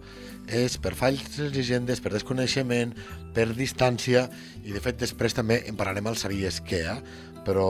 és 0.49 0.79
per 0.81 0.95
falses 0.97 1.53
llegendes, 1.55 2.01
per 2.01 2.13
desconeixement, 2.15 2.95
per 3.37 3.49
distància, 3.57 4.27
i 4.65 4.75
de 4.75 4.83
fet 4.85 5.01
després 5.01 5.37
també 5.37 5.63
en 5.69 5.77
parlarem 5.79 6.09
al 6.09 6.19
Sabies 6.21 6.63
què, 6.65 6.83
eh? 6.95 6.99
però 7.47 7.69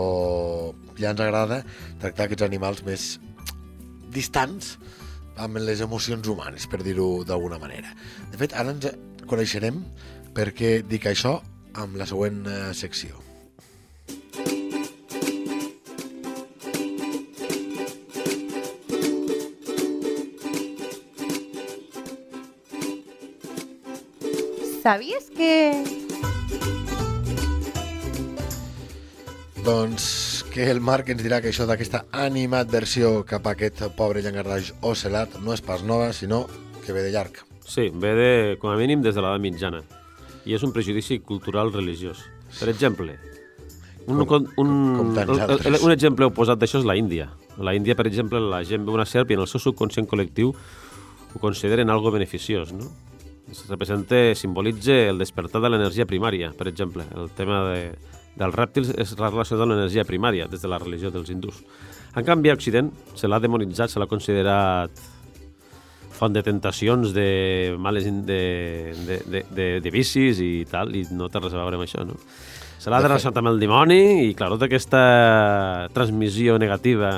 ja 0.99 1.13
ens 1.13 1.23
agrada 1.23 1.63
tractar 2.01 2.27
aquests 2.27 2.47
animals 2.47 2.83
més 2.87 3.09
distants 4.15 4.77
amb 5.39 5.61
les 5.63 5.85
emocions 5.85 6.27
humanes, 6.27 6.67
per 6.67 6.83
dir-ho 6.83 7.23
d'alguna 7.27 7.61
manera. 7.63 7.95
De 8.33 8.41
fet, 8.41 8.57
ara 8.59 8.75
ens 8.75 8.91
coneixerem 9.31 9.85
perquè 10.35 10.81
dic 10.87 11.07
això 11.11 11.39
amb 11.79 11.99
la 12.01 12.09
següent 12.11 12.45
eh, 12.47 12.61
secció. 12.75 13.28
¿Sabías 24.89 25.29
que...? 25.37 25.85
Doncs 29.63 30.47
que 30.51 30.71
el 30.71 30.81
Marc 30.81 31.11
ens 31.13 31.21
dirà 31.21 31.43
que 31.45 31.51
això 31.53 31.67
d'aquesta 31.69 32.07
animadversió 32.17 33.11
cap 33.29 33.45
a 33.45 33.53
aquest 33.53 33.83
pobre 33.99 34.23
llangardaix 34.25 34.71
ocelat 34.81 35.35
no 35.45 35.53
és 35.53 35.61
pas 35.61 35.83
nova, 35.85 36.07
sinó 36.17 36.47
que 36.87 36.95
ve 36.97 37.03
de 37.05 37.11
llarg. 37.13 37.37
Sí, 37.69 37.91
ve 37.93 38.15
de, 38.17 38.31
com 38.63 38.73
a 38.73 38.79
mínim 38.81 39.03
des 39.05 39.13
de 39.13 39.21
l'edat 39.21 39.43
mitjana. 39.45 39.83
I 40.49 40.57
és 40.57 40.65
un 40.65 40.73
prejudici 40.73 41.19
cultural 41.21 41.69
religiós. 41.77 42.23
Per 42.57 42.71
exemple, 42.73 43.19
un, 44.07 44.25
Com- 44.25 44.49
un, 44.57 44.73
com 45.03 45.13
tants 45.19 45.35
el- 45.35 45.43
el- 45.51 45.53
altres. 45.59 45.85
un 45.85 45.93
exemple 45.93 46.31
oposat 46.33 46.65
d'això 46.65 46.81
és 46.81 46.89
la 46.89 46.97
Índia. 46.97 47.29
A 47.59 47.69
la 47.69 47.77
Índia, 47.77 47.93
per 47.95 48.09
exemple, 48.09 48.41
la 48.41 48.63
gent 48.65 48.89
ve 48.89 48.97
una 48.97 49.05
serp 49.05 49.29
i 49.29 49.37
en 49.37 49.45
el 49.45 49.53
seu 49.53 49.61
subconscient 49.61 50.09
col·lectiu 50.09 50.55
ho 50.57 51.45
consideren 51.45 51.93
algo 51.93 52.09
beneficiós, 52.17 52.73
no? 52.73 52.89
Es 53.51 53.65
representa, 53.69 54.35
simbolitza 54.37 54.95
el 55.09 55.19
despertar 55.19 55.63
de 55.65 55.71
l'energia 55.73 56.07
primària, 56.07 56.53
per 56.57 56.69
exemple. 56.69 57.07
El 57.17 57.31
tema 57.37 57.63
de, 57.71 57.93
dels 58.39 58.55
rèptils 58.55 58.91
és 58.95 59.15
relacionat 59.19 59.65
amb 59.65 59.73
l'energia 59.73 60.05
primària, 60.09 60.49
des 60.49 60.63
de 60.63 60.71
la 60.71 60.81
religió 60.83 61.13
dels 61.15 61.31
hindús. 61.33 61.63
En 62.17 62.27
canvi, 62.27 62.51
a 62.51 62.59
Occident 62.59 62.91
se 63.17 63.29
l'ha 63.29 63.41
demonitzat, 63.41 63.93
se 63.93 64.01
l'ha 64.01 64.11
considerat 64.11 65.07
font 66.19 66.35
de 66.35 66.43
tentacions, 66.43 67.13
de 67.15 67.77
males 67.79 68.05
de, 68.05 68.39
de, 69.07 69.19
de, 69.31 69.43
de, 69.55 69.67
de 69.81 69.91
vicis 69.95 70.41
i 70.43 70.65
tal, 70.71 70.95
i 70.97 71.05
no 71.15 71.31
té 71.31 71.43
res 71.43 71.55
a 71.55 71.61
veure 71.63 71.79
amb 71.79 71.87
això, 71.87 72.05
no? 72.07 72.19
Se 72.79 72.91
l'ha 72.91 73.01
De 73.03 73.09
relacionat 73.09 73.39
amb 73.41 73.53
el 73.53 73.61
dimoni 73.63 74.01
i, 74.29 74.33
clar, 74.39 74.51
tota 74.55 74.69
aquesta 74.69 75.03
transmissió 75.95 76.59
negativa 76.59 77.17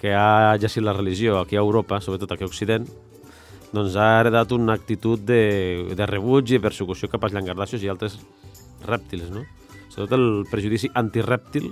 que 0.00 0.14
ha 0.14 0.54
exercit 0.54 0.84
la 0.86 0.94
religió 0.96 1.38
aquí 1.40 1.58
a 1.58 1.64
Europa, 1.64 2.00
sobretot 2.00 2.32
aquí 2.32 2.46
a 2.46 2.50
Occident, 2.50 2.86
doncs 3.70 3.96
ha 3.96 4.10
heredat 4.20 4.52
una 4.52 4.74
actitud 4.74 5.22
de, 5.22 5.94
de 5.96 6.06
rebuig 6.10 6.56
i 6.56 6.62
persecució 6.62 7.10
cap 7.10 7.24
als 7.24 7.36
llangardaixos 7.36 7.82
i 7.84 7.90
altres 7.92 8.18
rèptils, 8.86 9.30
no? 9.30 9.44
Sobretot 9.90 10.16
el 10.16 10.28
prejudici 10.50 10.90
antirèptil 10.94 11.70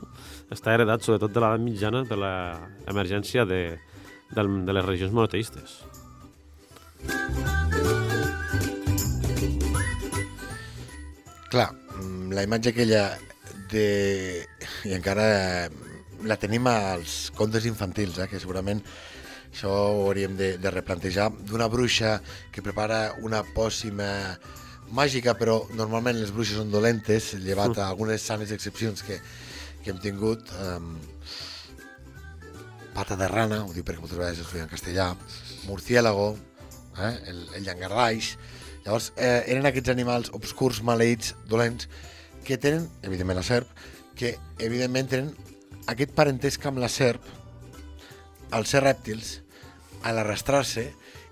està 0.54 0.74
heredat 0.74 1.04
sobretot 1.04 1.34
de 1.34 1.42
l'edat 1.42 1.62
mitjana 1.62 2.02
de 2.08 2.18
l'emergència 2.18 3.44
de, 3.46 3.62
del, 4.34 4.50
de 4.66 4.74
les 4.74 4.84
religions 4.84 5.14
monoteistes. 5.14 5.78
Clar, 11.48 11.70
mm, 11.72 12.32
la 12.36 12.44
imatge 12.44 12.74
aquella 12.74 13.04
de... 13.72 13.86
i 14.84 14.94
encara 14.96 15.28
la 16.26 16.36
tenim 16.40 16.66
als 16.66 17.30
contes 17.38 17.66
infantils, 17.70 18.18
eh, 18.18 18.26
que 18.28 18.40
segurament 18.42 18.82
això 19.50 19.72
ho 19.72 20.06
hauríem 20.06 20.36
de, 20.38 20.52
de 20.60 20.70
replantejar, 20.70 21.30
d'una 21.48 21.68
bruixa 21.72 22.18
que 22.52 22.64
prepara 22.64 23.14
una 23.24 23.42
pòssima 23.56 24.08
màgica, 24.94 25.34
però 25.36 25.60
normalment 25.76 26.18
les 26.20 26.32
bruixes 26.32 26.60
són 26.60 26.72
dolentes, 26.72 27.34
llevat 27.44 27.78
a 27.78 27.88
algunes 27.88 28.24
sanes 28.24 28.52
excepcions 28.54 29.02
que, 29.04 29.18
que 29.82 29.92
hem 29.92 30.00
tingut 30.02 30.52
eh, 30.52 30.78
pata 32.94 33.16
de 33.16 33.28
rana, 33.28 33.64
ho 33.64 33.74
dic 33.74 33.86
perquè 33.86 34.02
moltes 34.02 34.18
vegades 34.18 34.40
es 34.42 34.48
feia 34.50 34.64
en 34.66 34.72
castellà, 34.72 35.10
murciélago, 35.66 36.30
eh, 36.98 37.16
el, 37.32 37.44
el 37.58 37.68
llangardaix... 37.68 38.36
Llavors, 38.88 39.10
eh, 39.20 39.42
eren 39.52 39.66
aquests 39.68 39.90
animals 39.92 40.30
obscurs, 40.32 40.78
maleïts, 40.86 41.34
dolents, 41.50 41.90
que 42.46 42.56
tenen, 42.56 42.86
evidentment 43.04 43.36
la 43.36 43.42
serp, 43.44 43.68
que 44.16 44.30
evidentment 44.64 45.10
tenen 45.10 45.26
aquest 45.92 46.14
parentesc 46.16 46.64
amb 46.70 46.80
la 46.80 46.88
serp, 46.88 47.26
al 48.50 48.66
ser 48.66 48.82
rèptils, 48.84 49.38
a 50.02 50.12
l'arrastrar-se, 50.14 50.88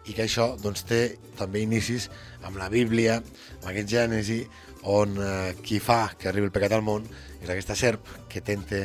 i 0.07 0.15
que 0.15 0.27
això 0.27 0.53
doncs, 0.63 0.85
té 0.87 1.01
també 1.39 1.63
inicis 1.65 2.09
amb 2.47 2.61
la 2.61 2.69
Bíblia, 2.71 3.19
amb 3.19 3.71
aquest 3.73 3.91
Gènesi, 3.91 4.41
on 4.87 5.17
eh, 5.19 5.55
qui 5.63 5.81
fa 5.83 6.15
que 6.19 6.29
arribi 6.31 6.47
el 6.47 6.55
pecat 6.55 6.77
al 6.77 6.85
món 6.87 7.07
és 7.41 7.49
aquesta 7.51 7.75
serp 7.75 8.07
que 8.31 8.43
tenta 8.45 8.85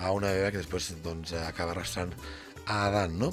a 0.00 0.12
una 0.16 0.32
beba 0.32 0.50
que 0.50 0.62
després 0.62 0.94
doncs, 1.04 1.34
acaba 1.44 1.74
arrastrant 1.74 2.14
a 2.64 2.86
Adán, 2.86 3.18
no? 3.20 3.30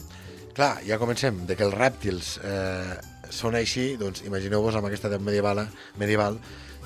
Clar, 0.51 0.82
ja 0.84 0.99
comencem, 0.99 1.45
de 1.47 1.56
que 1.56 1.63
els 1.63 1.77
rèptils 1.77 2.34
eh, 2.43 2.97
són 3.32 3.56
així, 3.56 3.95
doncs 3.97 4.25
imagineu-vos 4.27 4.75
amb 4.75 4.89
aquesta 4.89 5.08
edat 5.08 5.23
medieval, 5.23 5.63
medieval 5.99 6.38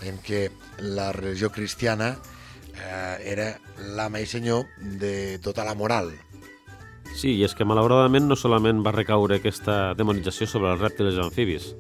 en 0.06 0.20
què 0.22 0.46
la 0.86 1.10
religió 1.16 1.50
cristiana 1.50 2.14
eh, 2.14 3.16
era 3.34 3.50
l'ama 3.98 4.22
i 4.22 4.30
senyor 4.30 4.68
de 5.02 5.40
tota 5.42 5.66
la 5.66 5.74
moral. 5.74 6.14
Sí, 7.16 7.38
i 7.40 7.46
és 7.48 7.56
que 7.56 7.68
malauradament 7.68 8.28
no 8.28 8.36
solament 8.36 8.82
va 8.84 8.92
recaure 8.92 9.40
aquesta 9.40 9.94
demonització 9.96 10.48
sobre 10.52 10.74
els 10.74 10.82
rèptils 10.84 11.16
i 11.16 11.24
amfibis, 11.24 11.72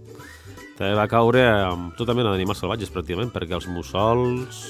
també 0.75 0.95
va 0.95 1.07
caure 1.11 1.43
amb 1.47 1.93
tota 1.99 2.15
mena 2.15 2.33
d'animals 2.33 2.59
salvatges, 2.63 2.91
pràcticament, 2.91 3.31
perquè 3.35 3.55
els 3.57 3.67
mussols... 3.71 4.65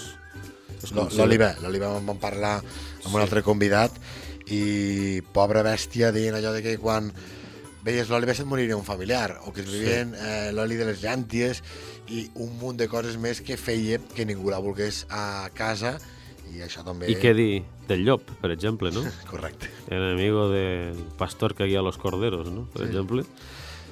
L'Oliva, 1.17 1.56
l'Oliva 1.63 1.88
en 1.97 2.06
vam 2.06 2.19
parlar 2.21 2.60
amb 2.60 3.15
un 3.15 3.21
altre 3.23 3.41
convidat 3.41 3.95
i 4.54 5.21
pobra 5.34 5.63
bèstia 5.65 6.12
dient 6.13 6.38
allò 6.38 6.51
de 6.54 6.62
que 6.62 6.75
quan 6.78 7.10
veies 7.86 8.10
l'oli 8.10 8.30
se't 8.34 8.45
moriria 8.49 8.78
un 8.78 8.86
familiar 8.86 9.39
o 9.45 9.54
que 9.54 9.63
es 9.63 9.71
vivien 9.71 10.13
eh, 10.13 10.51
l'oli 10.54 10.78
de 10.78 10.86
les 10.89 11.01
llànties 11.01 11.63
i 12.13 12.28
un 12.41 12.54
munt 12.62 12.78
de 12.78 12.89
coses 12.89 13.17
més 13.17 13.41
que 13.41 13.58
feia 13.58 13.97
que 14.13 14.25
ningú 14.30 14.54
la 14.54 14.62
volgués 14.62 15.06
a 15.10 15.49
casa 15.58 15.95
i 16.54 16.62
això 16.66 16.84
també... 16.86 17.10
I 17.12 17.18
què 17.20 17.34
dir 17.38 17.64
del 17.90 18.06
llop, 18.06 18.30
per 18.42 18.52
exemple, 18.54 18.92
no? 18.94 19.04
Correcte. 19.32 19.70
enemigo 19.90 20.50
del 20.50 20.98
pastor 21.18 21.56
que 21.56 21.66
guía 21.66 21.82
los 21.82 21.98
corderos, 21.98 22.52
¿no? 22.52 22.68
Per 22.74 22.84
sí. 22.84 22.88
exemple. 22.90 23.26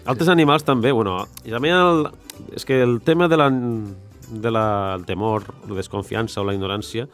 Altres 0.05 0.29
animals 0.29 0.65
també, 0.67 0.91
bueno, 0.91 1.21
i 1.47 1.53
també 1.53 1.71
el, 1.71 2.09
és 2.57 2.65
que 2.67 2.81
el 2.83 2.99
tema 3.01 3.29
de 3.31 3.37
la, 3.39 3.47
de 3.49 4.51
la, 4.51 4.65
el 4.97 5.05
temor, 5.05 5.47
la 5.69 5.77
desconfiança 5.79 6.41
o 6.41 6.47
la 6.47 6.55
ignorància 6.57 7.07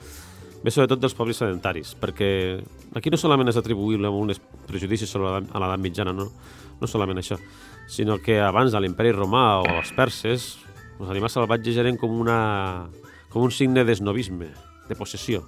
ve 0.63 0.71
sobretot 0.73 0.99
dels 0.99 1.15
pobles 1.15 1.37
sedentaris, 1.39 1.93
perquè 1.99 2.29
aquí 2.97 3.11
no 3.13 3.19
solament 3.21 3.51
és 3.51 3.59
atribuïble 3.59 4.09
a 4.09 4.11
un 4.11 4.33
prejudici 4.67 5.07
sobre 5.07 5.37
l'edat 5.45 5.79
mitjana, 5.79 6.15
no, 6.15 6.27
no 6.81 6.89
solament 6.89 7.21
això, 7.21 7.37
sinó 7.87 8.17
que 8.23 8.39
abans 8.43 8.73
de 8.73 8.81
l'imperi 8.81 9.13
romà 9.15 9.61
o 9.61 9.69
els 9.77 9.93
perses, 9.95 10.49
els 10.99 11.13
animals 11.13 11.37
salvatges 11.37 11.77
eren 11.79 11.95
com, 11.97 12.17
una, 12.25 12.89
com 13.31 13.45
un 13.45 13.53
signe 13.55 13.85
d'esnovisme, 13.87 14.49
de 14.89 14.95
possessió. 14.97 15.43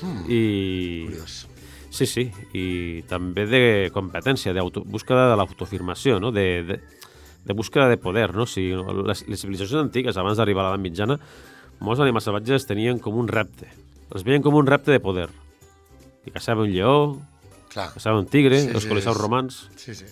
Hmm, 0.00 0.24
I... 0.28 1.06
Curiós. 1.08 1.46
Sí, 1.92 2.06
sí, 2.08 2.22
i 2.56 3.02
també 3.04 3.44
de 3.44 3.62
competència, 3.92 4.54
de 4.56 4.62
búsqueda 4.64 5.26
de 5.28 5.36
l'autofirmació, 5.36 6.16
no? 6.24 6.30
de, 6.32 6.62
de, 6.64 6.78
de 7.44 7.52
búsqueda 7.52 7.90
de 7.90 7.98
poder. 8.00 8.30
No? 8.34 8.46
Si 8.48 8.70
les, 8.72 9.26
les 9.28 9.42
civilitzacions 9.44 9.82
antigues, 9.84 10.16
abans 10.16 10.40
d'arribar 10.40 10.64
a 10.64 10.70
l'edat 10.70 10.80
mitjana, 10.86 11.18
molts 11.84 12.00
animals 12.00 12.24
salvatges 12.24 12.64
tenien 12.64 12.96
com 13.02 13.18
un 13.20 13.28
repte. 13.28 13.68
Els 14.12 14.24
veien 14.24 14.40
com 14.44 14.56
un 14.56 14.66
repte 14.68 14.88
de 14.94 15.02
poder. 15.04 15.28
I 16.24 16.32
caçava 16.32 16.64
un 16.64 16.72
lleó, 16.72 17.18
Clar. 17.74 17.90
caçava 17.92 18.18
un 18.22 18.26
tigre, 18.30 18.56
Sí, 18.62 18.70
sí, 18.70 18.74
els 18.78 18.86
sí, 18.86 18.88
colissaus 18.88 19.16
és- 19.18 19.22
romans... 19.22 19.60
Sí, 19.76 19.94
sí. 19.94 20.06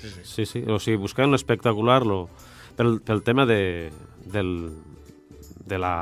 sí, 0.00 0.08
sí. 0.08 0.24
Sí, 0.24 0.46
sí, 0.46 0.64
o 0.72 0.78
sigui, 0.80 0.96
buscaven 1.04 1.34
l'espectacular 1.36 2.00
lo, 2.08 2.30
pel, 2.80 2.96
pel 3.04 3.20
tema 3.26 3.44
de, 3.44 3.90
del, 4.24 4.70
de 5.68 5.78
la 5.84 5.92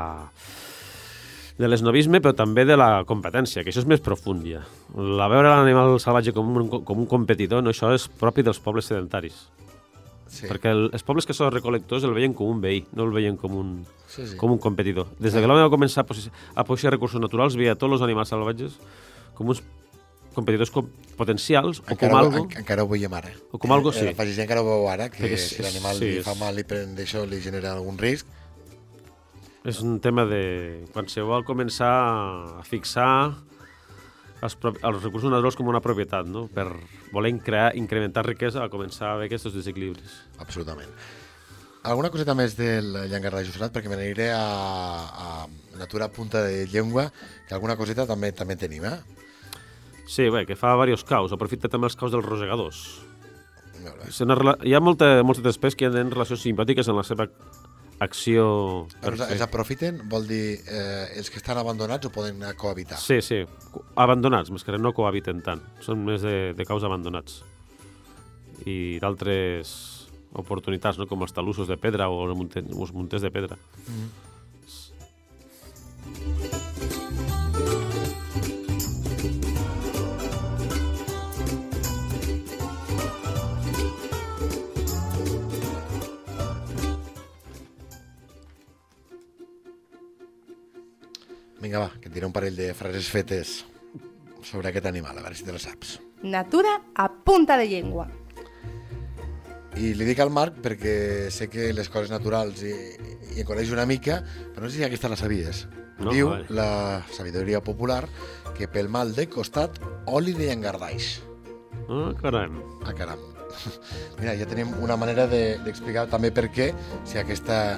de 1.59 1.67
l'esnovisme, 1.67 2.21
però 2.23 2.31
també 2.33 2.63
de 2.65 2.77
la 2.79 3.03
competència, 3.05 3.65
que 3.65 3.69
això 3.73 3.81
és 3.83 3.87
més 3.89 3.99
profund 3.99 4.45
ja. 4.47 4.61
La 4.95 5.27
veure 5.27 5.49
l'animal 5.51 5.97
salvatge 5.99 6.31
com 6.33 6.47
un, 6.55 6.69
com 6.87 7.01
un 7.03 7.07
competidor, 7.11 7.61
no, 7.63 7.73
això 7.73 7.91
és 7.93 8.07
propi 8.07 8.45
dels 8.47 8.61
pobles 8.63 8.87
sedentaris. 8.87 9.35
sí. 10.29 10.45
Perquè 10.47 10.71
el, 10.71 10.85
els 10.93 11.03
pobles 11.03 11.25
que 11.27 11.33
són 11.35 11.51
recol·lectors 11.51 12.03
el 12.07 12.13
veien 12.15 12.33
com 12.37 12.47
un 12.53 12.61
veí, 12.61 12.85
no 12.95 13.03
el 13.03 13.11
veien 13.11 13.35
com 13.35 13.55
un, 13.59 13.73
Sí, 14.07 14.25
sí. 14.27 14.37
com 14.37 14.51
un 14.55 14.57
competidor. 14.57 15.07
Des 15.19 15.33
de 15.33 15.41
que 15.41 15.47
l'home 15.51 15.61
va 15.65 15.69
començar 15.73 16.01
a 16.01 16.07
posseir, 16.07 16.31
a 16.55 16.63
posseir 16.63 16.91
recursos 16.95 17.19
naturals, 17.21 17.55
veia 17.59 17.75
tots 17.75 17.93
els 17.97 18.01
animals 18.07 18.29
salvatges 18.31 18.79
com 19.35 19.49
uns 19.51 19.61
competidors 20.33 20.69
com, 20.71 20.87
potencials 21.17 21.79
o 21.81 21.83
com 21.83 21.93
Encara, 21.97 22.19
algo... 22.23 22.43
en, 22.45 22.57
encara 22.61 22.83
ho 22.85 22.87
veiem 22.87 23.13
ara. 23.13 23.31
O 23.51 23.57
com 23.59 23.71
algo, 23.75 23.89
Eh, 23.91 23.99
sí. 23.99 24.05
La 24.05 24.13
pagesia 24.15 24.43
encara 24.45 24.61
ho 24.61 24.65
veu 24.69 24.87
ara, 24.87 25.09
que 25.09 25.33
és- 25.33 25.49
si 25.57 25.61
l'animal 25.65 25.97
sí, 25.97 26.05
li 26.15 26.21
fa 26.23 26.35
mal 26.39 26.57
i 26.57 26.63
pren 26.63 26.95
d'això 26.95 27.25
li 27.27 27.41
genera 27.41 27.73
algun 27.73 27.97
risc. 27.99 28.25
És 29.67 29.81
un 29.83 29.99
tema 29.99 30.23
de... 30.25 30.85
Quan 30.93 31.09
se 31.11 31.23
vol 31.25 31.43
començar 31.47 31.91
a 32.59 32.63
fixar 32.67 33.11
els, 34.41 34.55
els 34.63 35.01
recursos 35.03 35.27
naturals 35.27 35.57
com 35.59 35.67
una 35.67 35.81
propietat, 35.83 36.29
no? 36.31 36.45
Per 36.53 36.67
voler 37.11 37.33
crear, 37.43 37.73
incrementar 37.75 38.23
riquesa, 38.27 38.63
a 38.63 38.71
començar 38.71 39.09
a 39.09 39.17
haver 39.17 39.27
aquests 39.27 39.51
desequilibris. 39.55 40.21
Absolutament. 40.39 40.93
Alguna 41.89 42.11
coseta 42.11 42.35
més 42.35 42.55
del 42.59 42.91
llangardaix 43.11 43.51
osserat, 43.51 43.71
perquè 43.75 43.91
me 43.91 43.99
n'aniré 43.99 44.29
a, 44.35 44.39
a 44.43 45.79
natura 45.79 46.09
punta 46.11 46.41
de 46.43 46.65
llengua, 46.67 47.07
que 47.47 47.55
alguna 47.55 47.77
coseta 47.79 48.07
també 48.07 48.33
també 48.35 48.57
tenim, 48.59 48.83
eh? 48.87 48.97
Sí, 50.09 50.25
bé, 50.33 50.45
que 50.47 50.57
fa 50.59 50.73
diversos 50.73 51.05
caus. 51.07 51.35
Aprofita 51.35 51.69
també 51.71 51.87
els 51.87 51.95
caus 51.99 52.11
dels 52.15 52.25
rosegadors. 52.25 52.83
Hi 53.79 54.73
ha 54.75 54.81
molta, 54.83 55.19
moltes 55.23 55.45
espècies 55.53 55.77
que 55.79 55.91
tenen 55.91 56.11
relacions 56.11 56.41
simpàtiques 56.43 56.89
en 56.91 56.97
la 56.97 57.05
seva 57.07 57.29
acció... 57.99 58.87
els 59.03 59.41
aprofiten 59.43 60.01
vol 60.09 60.27
dir 60.29 60.59
eh, 60.65 61.17
els 61.19 61.29
que 61.29 61.39
estan 61.41 61.59
abandonats 61.61 62.07
o 62.07 62.11
poden 62.15 62.41
cohabitar? 62.57 62.97
Sí, 63.01 63.19
sí. 63.25 63.41
Abandonats, 63.99 64.51
més 64.51 64.63
que 64.63 64.77
no 64.79 64.93
cohabiten 64.95 65.41
tant. 65.45 65.61
Són 65.85 66.03
més 66.07 66.23
de, 66.25 66.53
de 66.57 66.65
caus 66.67 66.83
abandonats. 66.87 67.41
I 68.67 68.97
d'altres 69.03 69.73
oportunitats, 70.39 70.99
no? 70.99 71.07
com 71.09 71.23
els 71.25 71.33
talussos 71.33 71.67
de 71.67 71.77
pedra 71.81 72.09
o 72.11 72.23
els 72.27 72.37
munte- 72.37 72.61
els 72.63 72.91
munters 72.93 73.23
de 73.25 73.31
pedra. 73.33 73.57
Vinga, 91.69 91.83
va, 91.85 91.91
que 92.01 92.09
et 92.09 92.13
diré 92.15 92.25
un 92.25 92.33
parell 92.33 92.55
de 92.57 92.71
frases 92.73 93.05
fetes 93.13 93.49
sobre 94.41 94.71
aquest 94.71 94.87
animal, 94.89 95.13
a 95.19 95.21
veure 95.21 95.35
si 95.37 95.43
te 95.45 95.53
la 95.53 95.59
saps. 95.61 95.99
Natura 96.25 96.71
a 96.97 97.05
punta 97.13 97.59
de 97.61 97.67
llengua. 97.69 98.07
I 99.77 99.91
li 99.93 100.07
dic 100.07 100.17
al 100.23 100.31
Marc 100.33 100.57
perquè 100.65 101.29
sé 101.29 101.45
que 101.47 101.67
les 101.77 101.91
coses 101.93 102.09
naturals 102.09 102.63
i, 102.65 102.73
i 103.35 103.43
en 103.43 103.45
coneix 103.45 103.69
una 103.69 103.85
mica, 103.85 104.17
però 104.55 104.65
no 104.65 104.71
sé 104.73 104.79
si 104.79 104.87
aquesta 104.87 105.11
la 105.13 105.19
sabies. 105.19 105.67
No, 105.99 106.09
Diu 106.09 106.31
a 106.31 106.39
veure. 106.39 106.57
la 106.57 107.05
sabidoria 107.13 107.61
popular 107.61 108.01
que 108.57 108.65
pel 108.67 108.89
mal 108.89 109.13
de 109.13 109.27
costat, 109.29 109.77
oli 110.09 110.33
de 110.33 110.49
llangardaix. 110.49 111.19
Ah, 111.85 112.09
caram. 112.17 112.57
Ah, 112.81 112.95
caram. 112.97 113.21
Mira, 114.17 114.33
ja 114.41 114.49
tenim 114.49 114.73
una 114.81 114.97
manera 114.97 115.27
de- 115.29 115.59
d'explicar 115.67 116.07
de, 116.07 116.15
també 116.17 116.33
per 116.33 116.49
què, 116.49 116.71
si 117.05 117.21
aquesta 117.21 117.77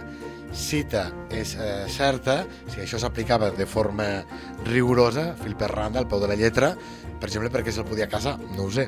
cita 0.52 1.06
és 1.32 1.54
eh, 1.56 1.86
certa, 1.90 2.42
si 2.68 2.82
això 2.84 3.00
s'aplicava 3.00 3.52
de 3.56 3.66
forma 3.70 4.08
rigorosa, 4.68 5.32
fil 5.42 5.56
per 5.56 5.70
randa, 5.72 6.00
al 6.04 6.08
peu 6.12 6.20
de 6.20 6.28
la 6.32 6.36
lletra, 6.40 6.74
per 7.22 7.30
exemple, 7.30 7.52
perquè 7.54 7.72
se'l 7.72 7.86
podia 7.88 8.10
casar, 8.12 8.36
no 8.58 8.66
ho 8.68 8.72
sé. 8.74 8.88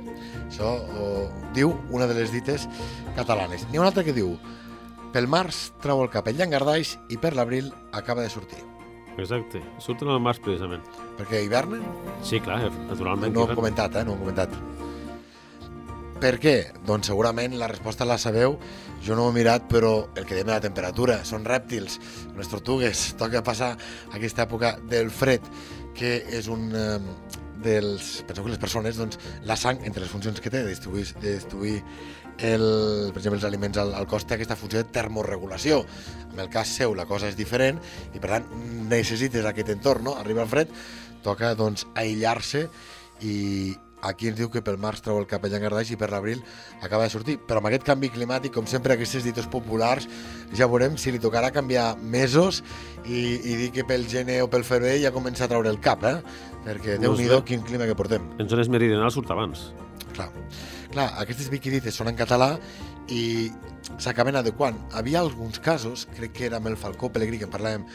Això 0.49 0.73
ho 0.73 1.07
diu 1.55 1.71
una 1.93 2.07
de 2.09 2.17
les 2.17 2.31
dites 2.33 2.67
catalanes. 3.15 3.67
N'hi 3.69 3.77
ha 3.77 3.83
una 3.85 3.91
altra 3.93 4.03
que 4.03 4.13
diu 4.15 4.35
pel 5.13 5.27
març 5.29 5.67
treu 5.83 6.01
el 6.01 6.09
cap 6.09 6.27
el 6.31 6.37
llangardaix 6.39 6.95
i 7.13 7.17
per 7.21 7.35
l'abril 7.37 7.71
acaba 7.93 8.23
de 8.25 8.29
sortir. 8.33 8.59
Exacte. 9.21 9.59
Surten 9.77 10.09
al 10.09 10.17
març, 10.25 10.39
precisament. 10.41 10.81
Perquè 11.19 11.43
hivernen 11.45 11.83
Sí, 12.25 12.39
clar, 12.41 12.63
naturalment. 12.89 13.31
no 13.31 13.43
ho 13.43 13.45
que 13.45 13.53
hem 13.53 13.59
comentat, 13.59 13.95
eh? 13.95 14.03
No 14.03 14.11
ho 14.11 14.15
hem 14.15 14.23
comentat. 14.25 14.55
Per 16.23 16.37
què? 16.39 16.55
Doncs 16.87 17.09
segurament 17.11 17.53
la 17.59 17.67
resposta 17.67 18.05
la 18.07 18.17
sabeu. 18.17 18.57
Jo 19.03 19.17
no 19.19 19.27
ho 19.27 19.31
he 19.33 19.35
mirat, 19.35 19.67
però 19.71 19.93
el 20.15 20.23
que 20.23 20.35
dèiem 20.35 20.47
de 20.47 20.55
la 20.55 20.63
temperatura. 20.63 21.19
Són 21.27 21.43
rèptils, 21.47 21.99
unes 22.31 22.51
tortugues. 22.51 23.09
Toca 23.19 23.43
passar 23.43 23.73
aquesta 24.15 24.45
època 24.47 24.77
del 24.89 25.11
fred, 25.11 25.43
que 25.97 26.15
és 26.33 26.47
un 26.51 26.71
eh, 26.71 26.99
dels, 27.63 28.23
penseu 28.27 28.45
que 28.45 28.53
les 28.53 28.61
persones, 28.61 28.99
doncs, 28.99 29.19
la 29.47 29.57
sang, 29.59 29.81
entre 29.87 30.03
les 30.03 30.11
funcions 30.11 30.39
que 30.39 30.51
té, 30.51 30.63
de 30.63 30.71
distribuir, 30.71 31.07
de 31.19 31.35
distribuir 31.37 31.77
el, 32.39 32.65
per 33.13 33.21
exemple, 33.21 33.37
els 33.37 33.47
aliments 33.47 33.79
al, 33.81 33.93
al 33.97 34.07
cos, 34.09 34.25
té 34.27 34.37
aquesta 34.37 34.57
funció 34.59 34.81
de 34.81 34.89
termorregulació. 34.95 35.83
En 36.31 36.41
el 36.43 36.51
cas 36.53 36.71
seu 36.79 36.95
la 36.97 37.07
cosa 37.09 37.29
és 37.31 37.39
diferent 37.39 37.79
i, 38.13 38.19
per 38.19 38.35
tant, 38.35 38.47
necessites 38.89 39.45
aquest 39.45 39.73
entorn, 39.75 40.07
no? 40.09 40.17
Arriba 40.19 40.45
el 40.45 40.51
fred, 40.51 40.71
toca, 41.25 41.53
doncs, 41.59 41.87
aïllar-se 41.99 42.67
i, 43.21 43.35
aquí 44.03 44.29
ens 44.29 44.37
diu 44.37 44.49
que 44.51 44.61
pel 44.65 44.77
març 44.81 45.01
treu 45.05 45.17
el 45.21 45.27
cap 45.29 45.43
a 45.45 45.51
llangardaix 45.51 45.93
i 45.93 45.97
per 45.99 46.09
l'abril 46.11 46.43
acaba 46.81 47.07
de 47.07 47.13
sortir. 47.13 47.37
Però 47.47 47.61
amb 47.61 47.69
aquest 47.71 47.85
canvi 47.87 48.11
climàtic, 48.13 48.53
com 48.55 48.67
sempre, 48.69 48.97
aquestes 48.97 49.25
dites 49.25 49.47
populars, 49.51 50.07
ja 50.55 50.67
veurem 50.71 50.97
si 50.99 51.13
li 51.13 51.21
tocarà 51.23 51.51
canviar 51.55 51.93
mesos 51.97 52.61
i, 53.05 53.39
i 53.39 53.57
dir 53.63 53.71
que 53.75 53.87
pel 53.87 54.07
gener 54.11 54.41
o 54.43 54.49
pel 54.51 54.67
febrer 54.67 54.97
ja 55.03 55.13
comença 55.15 55.47
a 55.47 55.51
treure 55.51 55.71
el 55.71 55.79
cap, 55.83 56.03
eh? 56.07 56.17
Perquè 56.67 56.99
No 56.99 57.13
déu 57.15 57.19
nhi 57.19 57.43
quin 57.47 57.63
clima 57.65 57.87
que 57.89 57.97
portem. 57.97 58.27
En 58.39 58.51
zones 58.51 58.71
meridionals 58.71 59.17
surt 59.17 59.31
abans. 59.33 59.71
Clar, 60.13 60.29
clar 60.93 61.09
aquestes 61.23 61.49
biquidites 61.51 61.95
són 61.97 62.11
en 62.11 62.19
català 62.19 62.53
i 63.11 63.51
s'acaben 63.99 64.37
adequant. 64.39 64.77
Havia 64.95 65.21
alguns 65.23 65.59
casos, 65.59 66.07
crec 66.15 66.33
que 66.37 66.47
era 66.47 66.59
amb 66.59 66.69
el 66.71 66.77
Falcó 66.79 67.11
Pelegrí, 67.11 67.39
que 67.41 67.49
en 67.49 67.53
parlàvem 67.53 67.85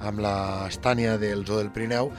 amb 0.00 0.20
la 0.22 0.36
Estània 0.68 1.16
del 1.18 1.46
Zoo 1.46 1.58
del 1.62 1.72
Pirineu, 1.74 2.12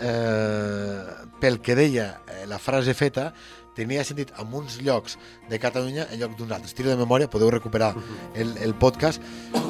eh, 0.00 1.25
pel 1.40 1.60
que 1.60 1.76
deia 1.78 2.20
eh, 2.26 2.44
la 2.48 2.58
frase 2.58 2.94
feta, 2.94 3.32
tenia 3.76 4.04
sentit 4.08 4.32
en 4.40 4.54
uns 4.56 4.80
llocs 4.82 5.18
de 5.50 5.60
Catalunya 5.62 6.08
en 6.10 6.20
lloc 6.22 6.36
d'uns 6.38 6.54
altres. 6.56 6.74
Tiro 6.74 6.90
de 6.90 6.98
memòria, 6.98 7.30
podeu 7.30 7.50
recuperar 7.52 7.92
el, 8.34 8.56
el 8.64 8.74
podcast 8.74 9.22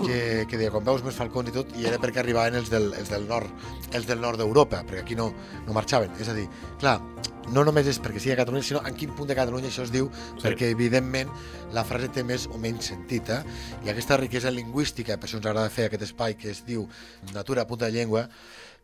que, 0.07 0.47
que 0.49 0.59
deia, 0.59 0.73
quan 0.75 0.87
veus 0.87 1.05
més 1.07 1.17
falcons 1.19 1.51
i 1.51 1.57
tot, 1.57 1.73
i 1.77 1.89
era 1.91 2.01
perquè 2.03 2.23
arribaven 2.23 2.59
els 2.61 2.71
del, 2.73 2.93
els 2.99 3.13
del 3.13 3.27
nord, 3.29 3.51
els 3.93 4.07
del 4.09 4.23
nord 4.23 4.41
d'Europa, 4.41 4.85
perquè 4.87 5.03
aquí 5.05 5.19
no, 5.19 5.33
no 5.67 5.77
marxaven. 5.77 6.15
És 6.23 6.31
a 6.31 6.37
dir, 6.37 6.47
clar, 6.81 7.01
no 7.55 7.63
només 7.67 7.87
és 7.91 7.99
perquè 8.03 8.23
sigui 8.23 8.35
a 8.35 8.39
Catalunya, 8.41 8.67
sinó 8.67 8.83
en 8.87 8.97
quin 8.99 9.13
punt 9.17 9.31
de 9.31 9.37
Catalunya 9.39 9.71
això 9.71 9.87
es 9.87 9.93
diu, 9.95 10.09
sí. 10.11 10.43
perquè 10.43 10.71
evidentment 10.75 11.31
la 11.75 11.85
frase 11.87 12.11
té 12.15 12.25
més 12.27 12.47
o 12.51 12.61
menys 12.63 12.91
sentit, 12.93 13.31
eh? 13.31 13.43
I 13.87 13.93
aquesta 13.93 14.19
riquesa 14.21 14.55
lingüística, 14.55 15.19
per 15.19 15.29
això 15.29 15.41
ens 15.41 15.47
agrada 15.47 15.73
fer 15.73 15.89
aquest 15.91 16.09
espai 16.09 16.39
que 16.39 16.51
es 16.55 16.65
diu 16.67 16.87
Natura 17.35 17.63
a 17.63 17.71
punta 17.71 17.87
de 17.87 17.95
llengua, 17.99 18.27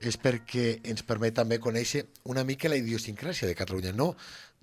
és 0.03 0.19
perquè 0.19 0.81
ens 0.91 1.05
permet 1.07 1.37
també 1.39 1.61
conèixer 1.63 2.05
una 2.31 2.43
mica 2.47 2.71
la 2.71 2.79
idiosincràsia 2.81 3.47
de 3.49 3.59
Catalunya, 3.59 3.95
no 3.95 4.13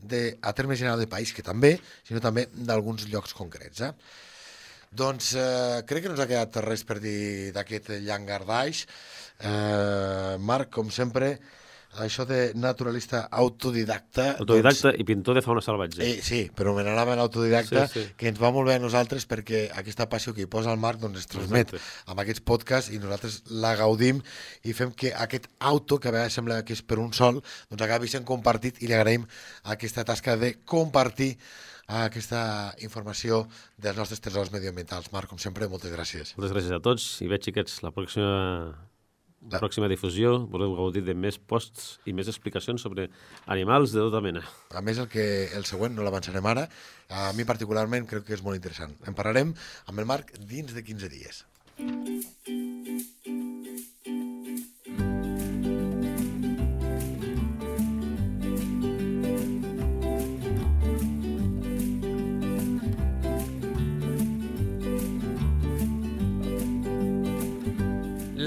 de, 0.01 0.38
a 0.41 0.53
terme 0.53 0.77
general 0.79 0.99
de 0.99 1.07
país, 1.12 1.33
que 1.35 1.45
també, 1.45 1.75
sinó 2.07 2.21
també 2.23 2.47
d'alguns 2.53 3.07
llocs 3.12 3.35
concrets. 3.38 3.83
Eh? 3.85 3.93
Doncs 4.89 5.33
eh, 5.38 5.81
crec 5.85 6.03
que 6.03 6.09
no 6.09 6.17
ens 6.17 6.23
ha 6.23 6.29
quedat 6.29 6.62
res 6.65 6.83
per 6.88 6.99
dir 7.03 7.51
d'aquest 7.55 7.91
llangardaix. 8.05 8.85
Eh, 9.39 10.35
Marc, 10.41 10.71
com 10.73 10.89
sempre, 10.91 11.35
això 11.97 12.25
de 12.30 12.52
naturalista 12.56 13.23
autodidacta... 13.32 14.36
Autodidacta 14.39 14.91
i 14.97 15.04
pintor 15.08 15.39
de 15.39 15.41
fauna 15.41 15.62
salvatge. 15.65 16.04
Eh, 16.06 16.19
sí, 16.21 16.43
però 16.56 16.75
me 16.75 16.84
n'anava 16.86 17.15
l'autodidacta, 17.17 17.88
Sí, 17.89 18.04
sí. 18.04 18.13
que 18.19 18.30
ens 18.30 18.39
va 18.41 18.52
molt 18.54 18.69
bé 18.69 18.75
a 18.78 18.84
nosaltres 18.84 19.25
perquè 19.28 19.65
aquesta 19.75 20.06
passió 20.10 20.34
que 20.36 20.45
hi 20.45 20.49
posa 20.52 20.71
el 20.71 20.80
Marc 20.80 21.02
doncs, 21.02 21.23
es 21.23 21.28
transmet 21.32 21.73
Exacte. 21.73 22.12
amb 22.13 22.21
aquests 22.21 22.43
podcasts 22.45 22.93
i 22.93 22.99
nosaltres 23.02 23.41
la 23.49 23.73
gaudim 23.80 24.21
i 24.63 24.73
fem 24.78 24.91
que 24.93 25.13
aquest 25.15 25.49
auto, 25.60 25.97
que 25.99 26.10
a 26.10 26.15
vegades 26.15 26.38
sembla 26.38 26.62
que 26.63 26.78
és 26.78 26.84
per 26.86 26.99
un 27.02 27.12
sol, 27.13 27.41
doncs 27.71 27.82
acabi 27.88 28.08
sent 28.12 28.28
compartit 28.28 28.84
i 28.84 28.88
li 28.88 28.93
agraïm 28.93 29.25
aquesta 29.73 30.06
tasca 30.06 30.38
de 30.38 30.54
compartir 30.65 31.36
aquesta 31.89 32.75
informació 32.86 33.47
dels 33.82 33.97
nostres 33.97 34.21
tresors 34.21 34.52
medioambientals. 34.54 35.10
Marc, 35.12 35.28
com 35.32 35.39
sempre, 35.41 35.65
moltes 35.67 35.89
gràcies. 35.89 36.36
Moltes 36.38 36.54
gràcies 36.54 36.75
a 36.78 36.80
tots 36.86 37.08
i 37.25 37.28
veig, 37.32 37.41
xiquets, 37.49 37.80
la 37.82 37.89
pròxima, 37.95 38.30
la 39.47 39.60
pròxima 39.62 39.88
difusió 39.88 40.34
voleu 40.52 40.73
gaudir 40.75 41.04
de 41.08 41.15
més 41.15 41.38
posts 41.39 41.99
i 42.10 42.13
més 42.15 42.28
explicacions 42.28 42.84
sobre 42.84 43.08
animals 43.47 43.93
de 43.95 44.04
tota 44.04 44.21
mena. 44.23 44.43
A 44.75 44.84
més, 44.86 44.99
el, 44.99 45.08
que, 45.12 45.23
el 45.56 45.65
següent 45.69 45.95
no 45.95 46.04
l'avançarem 46.04 46.49
ara. 46.52 46.67
A 47.10 47.32
mi 47.38 47.47
particularment 47.47 48.08
crec 48.10 48.28
que 48.28 48.36
és 48.36 48.43
molt 48.45 48.60
interessant. 48.60 48.97
En 49.08 49.15
parlarem 49.17 49.56
amb 49.88 50.04
el 50.04 50.10
Marc 50.10 50.36
dins 50.52 50.75
de 50.75 50.84
15 50.84 51.12
dies. 51.15 51.45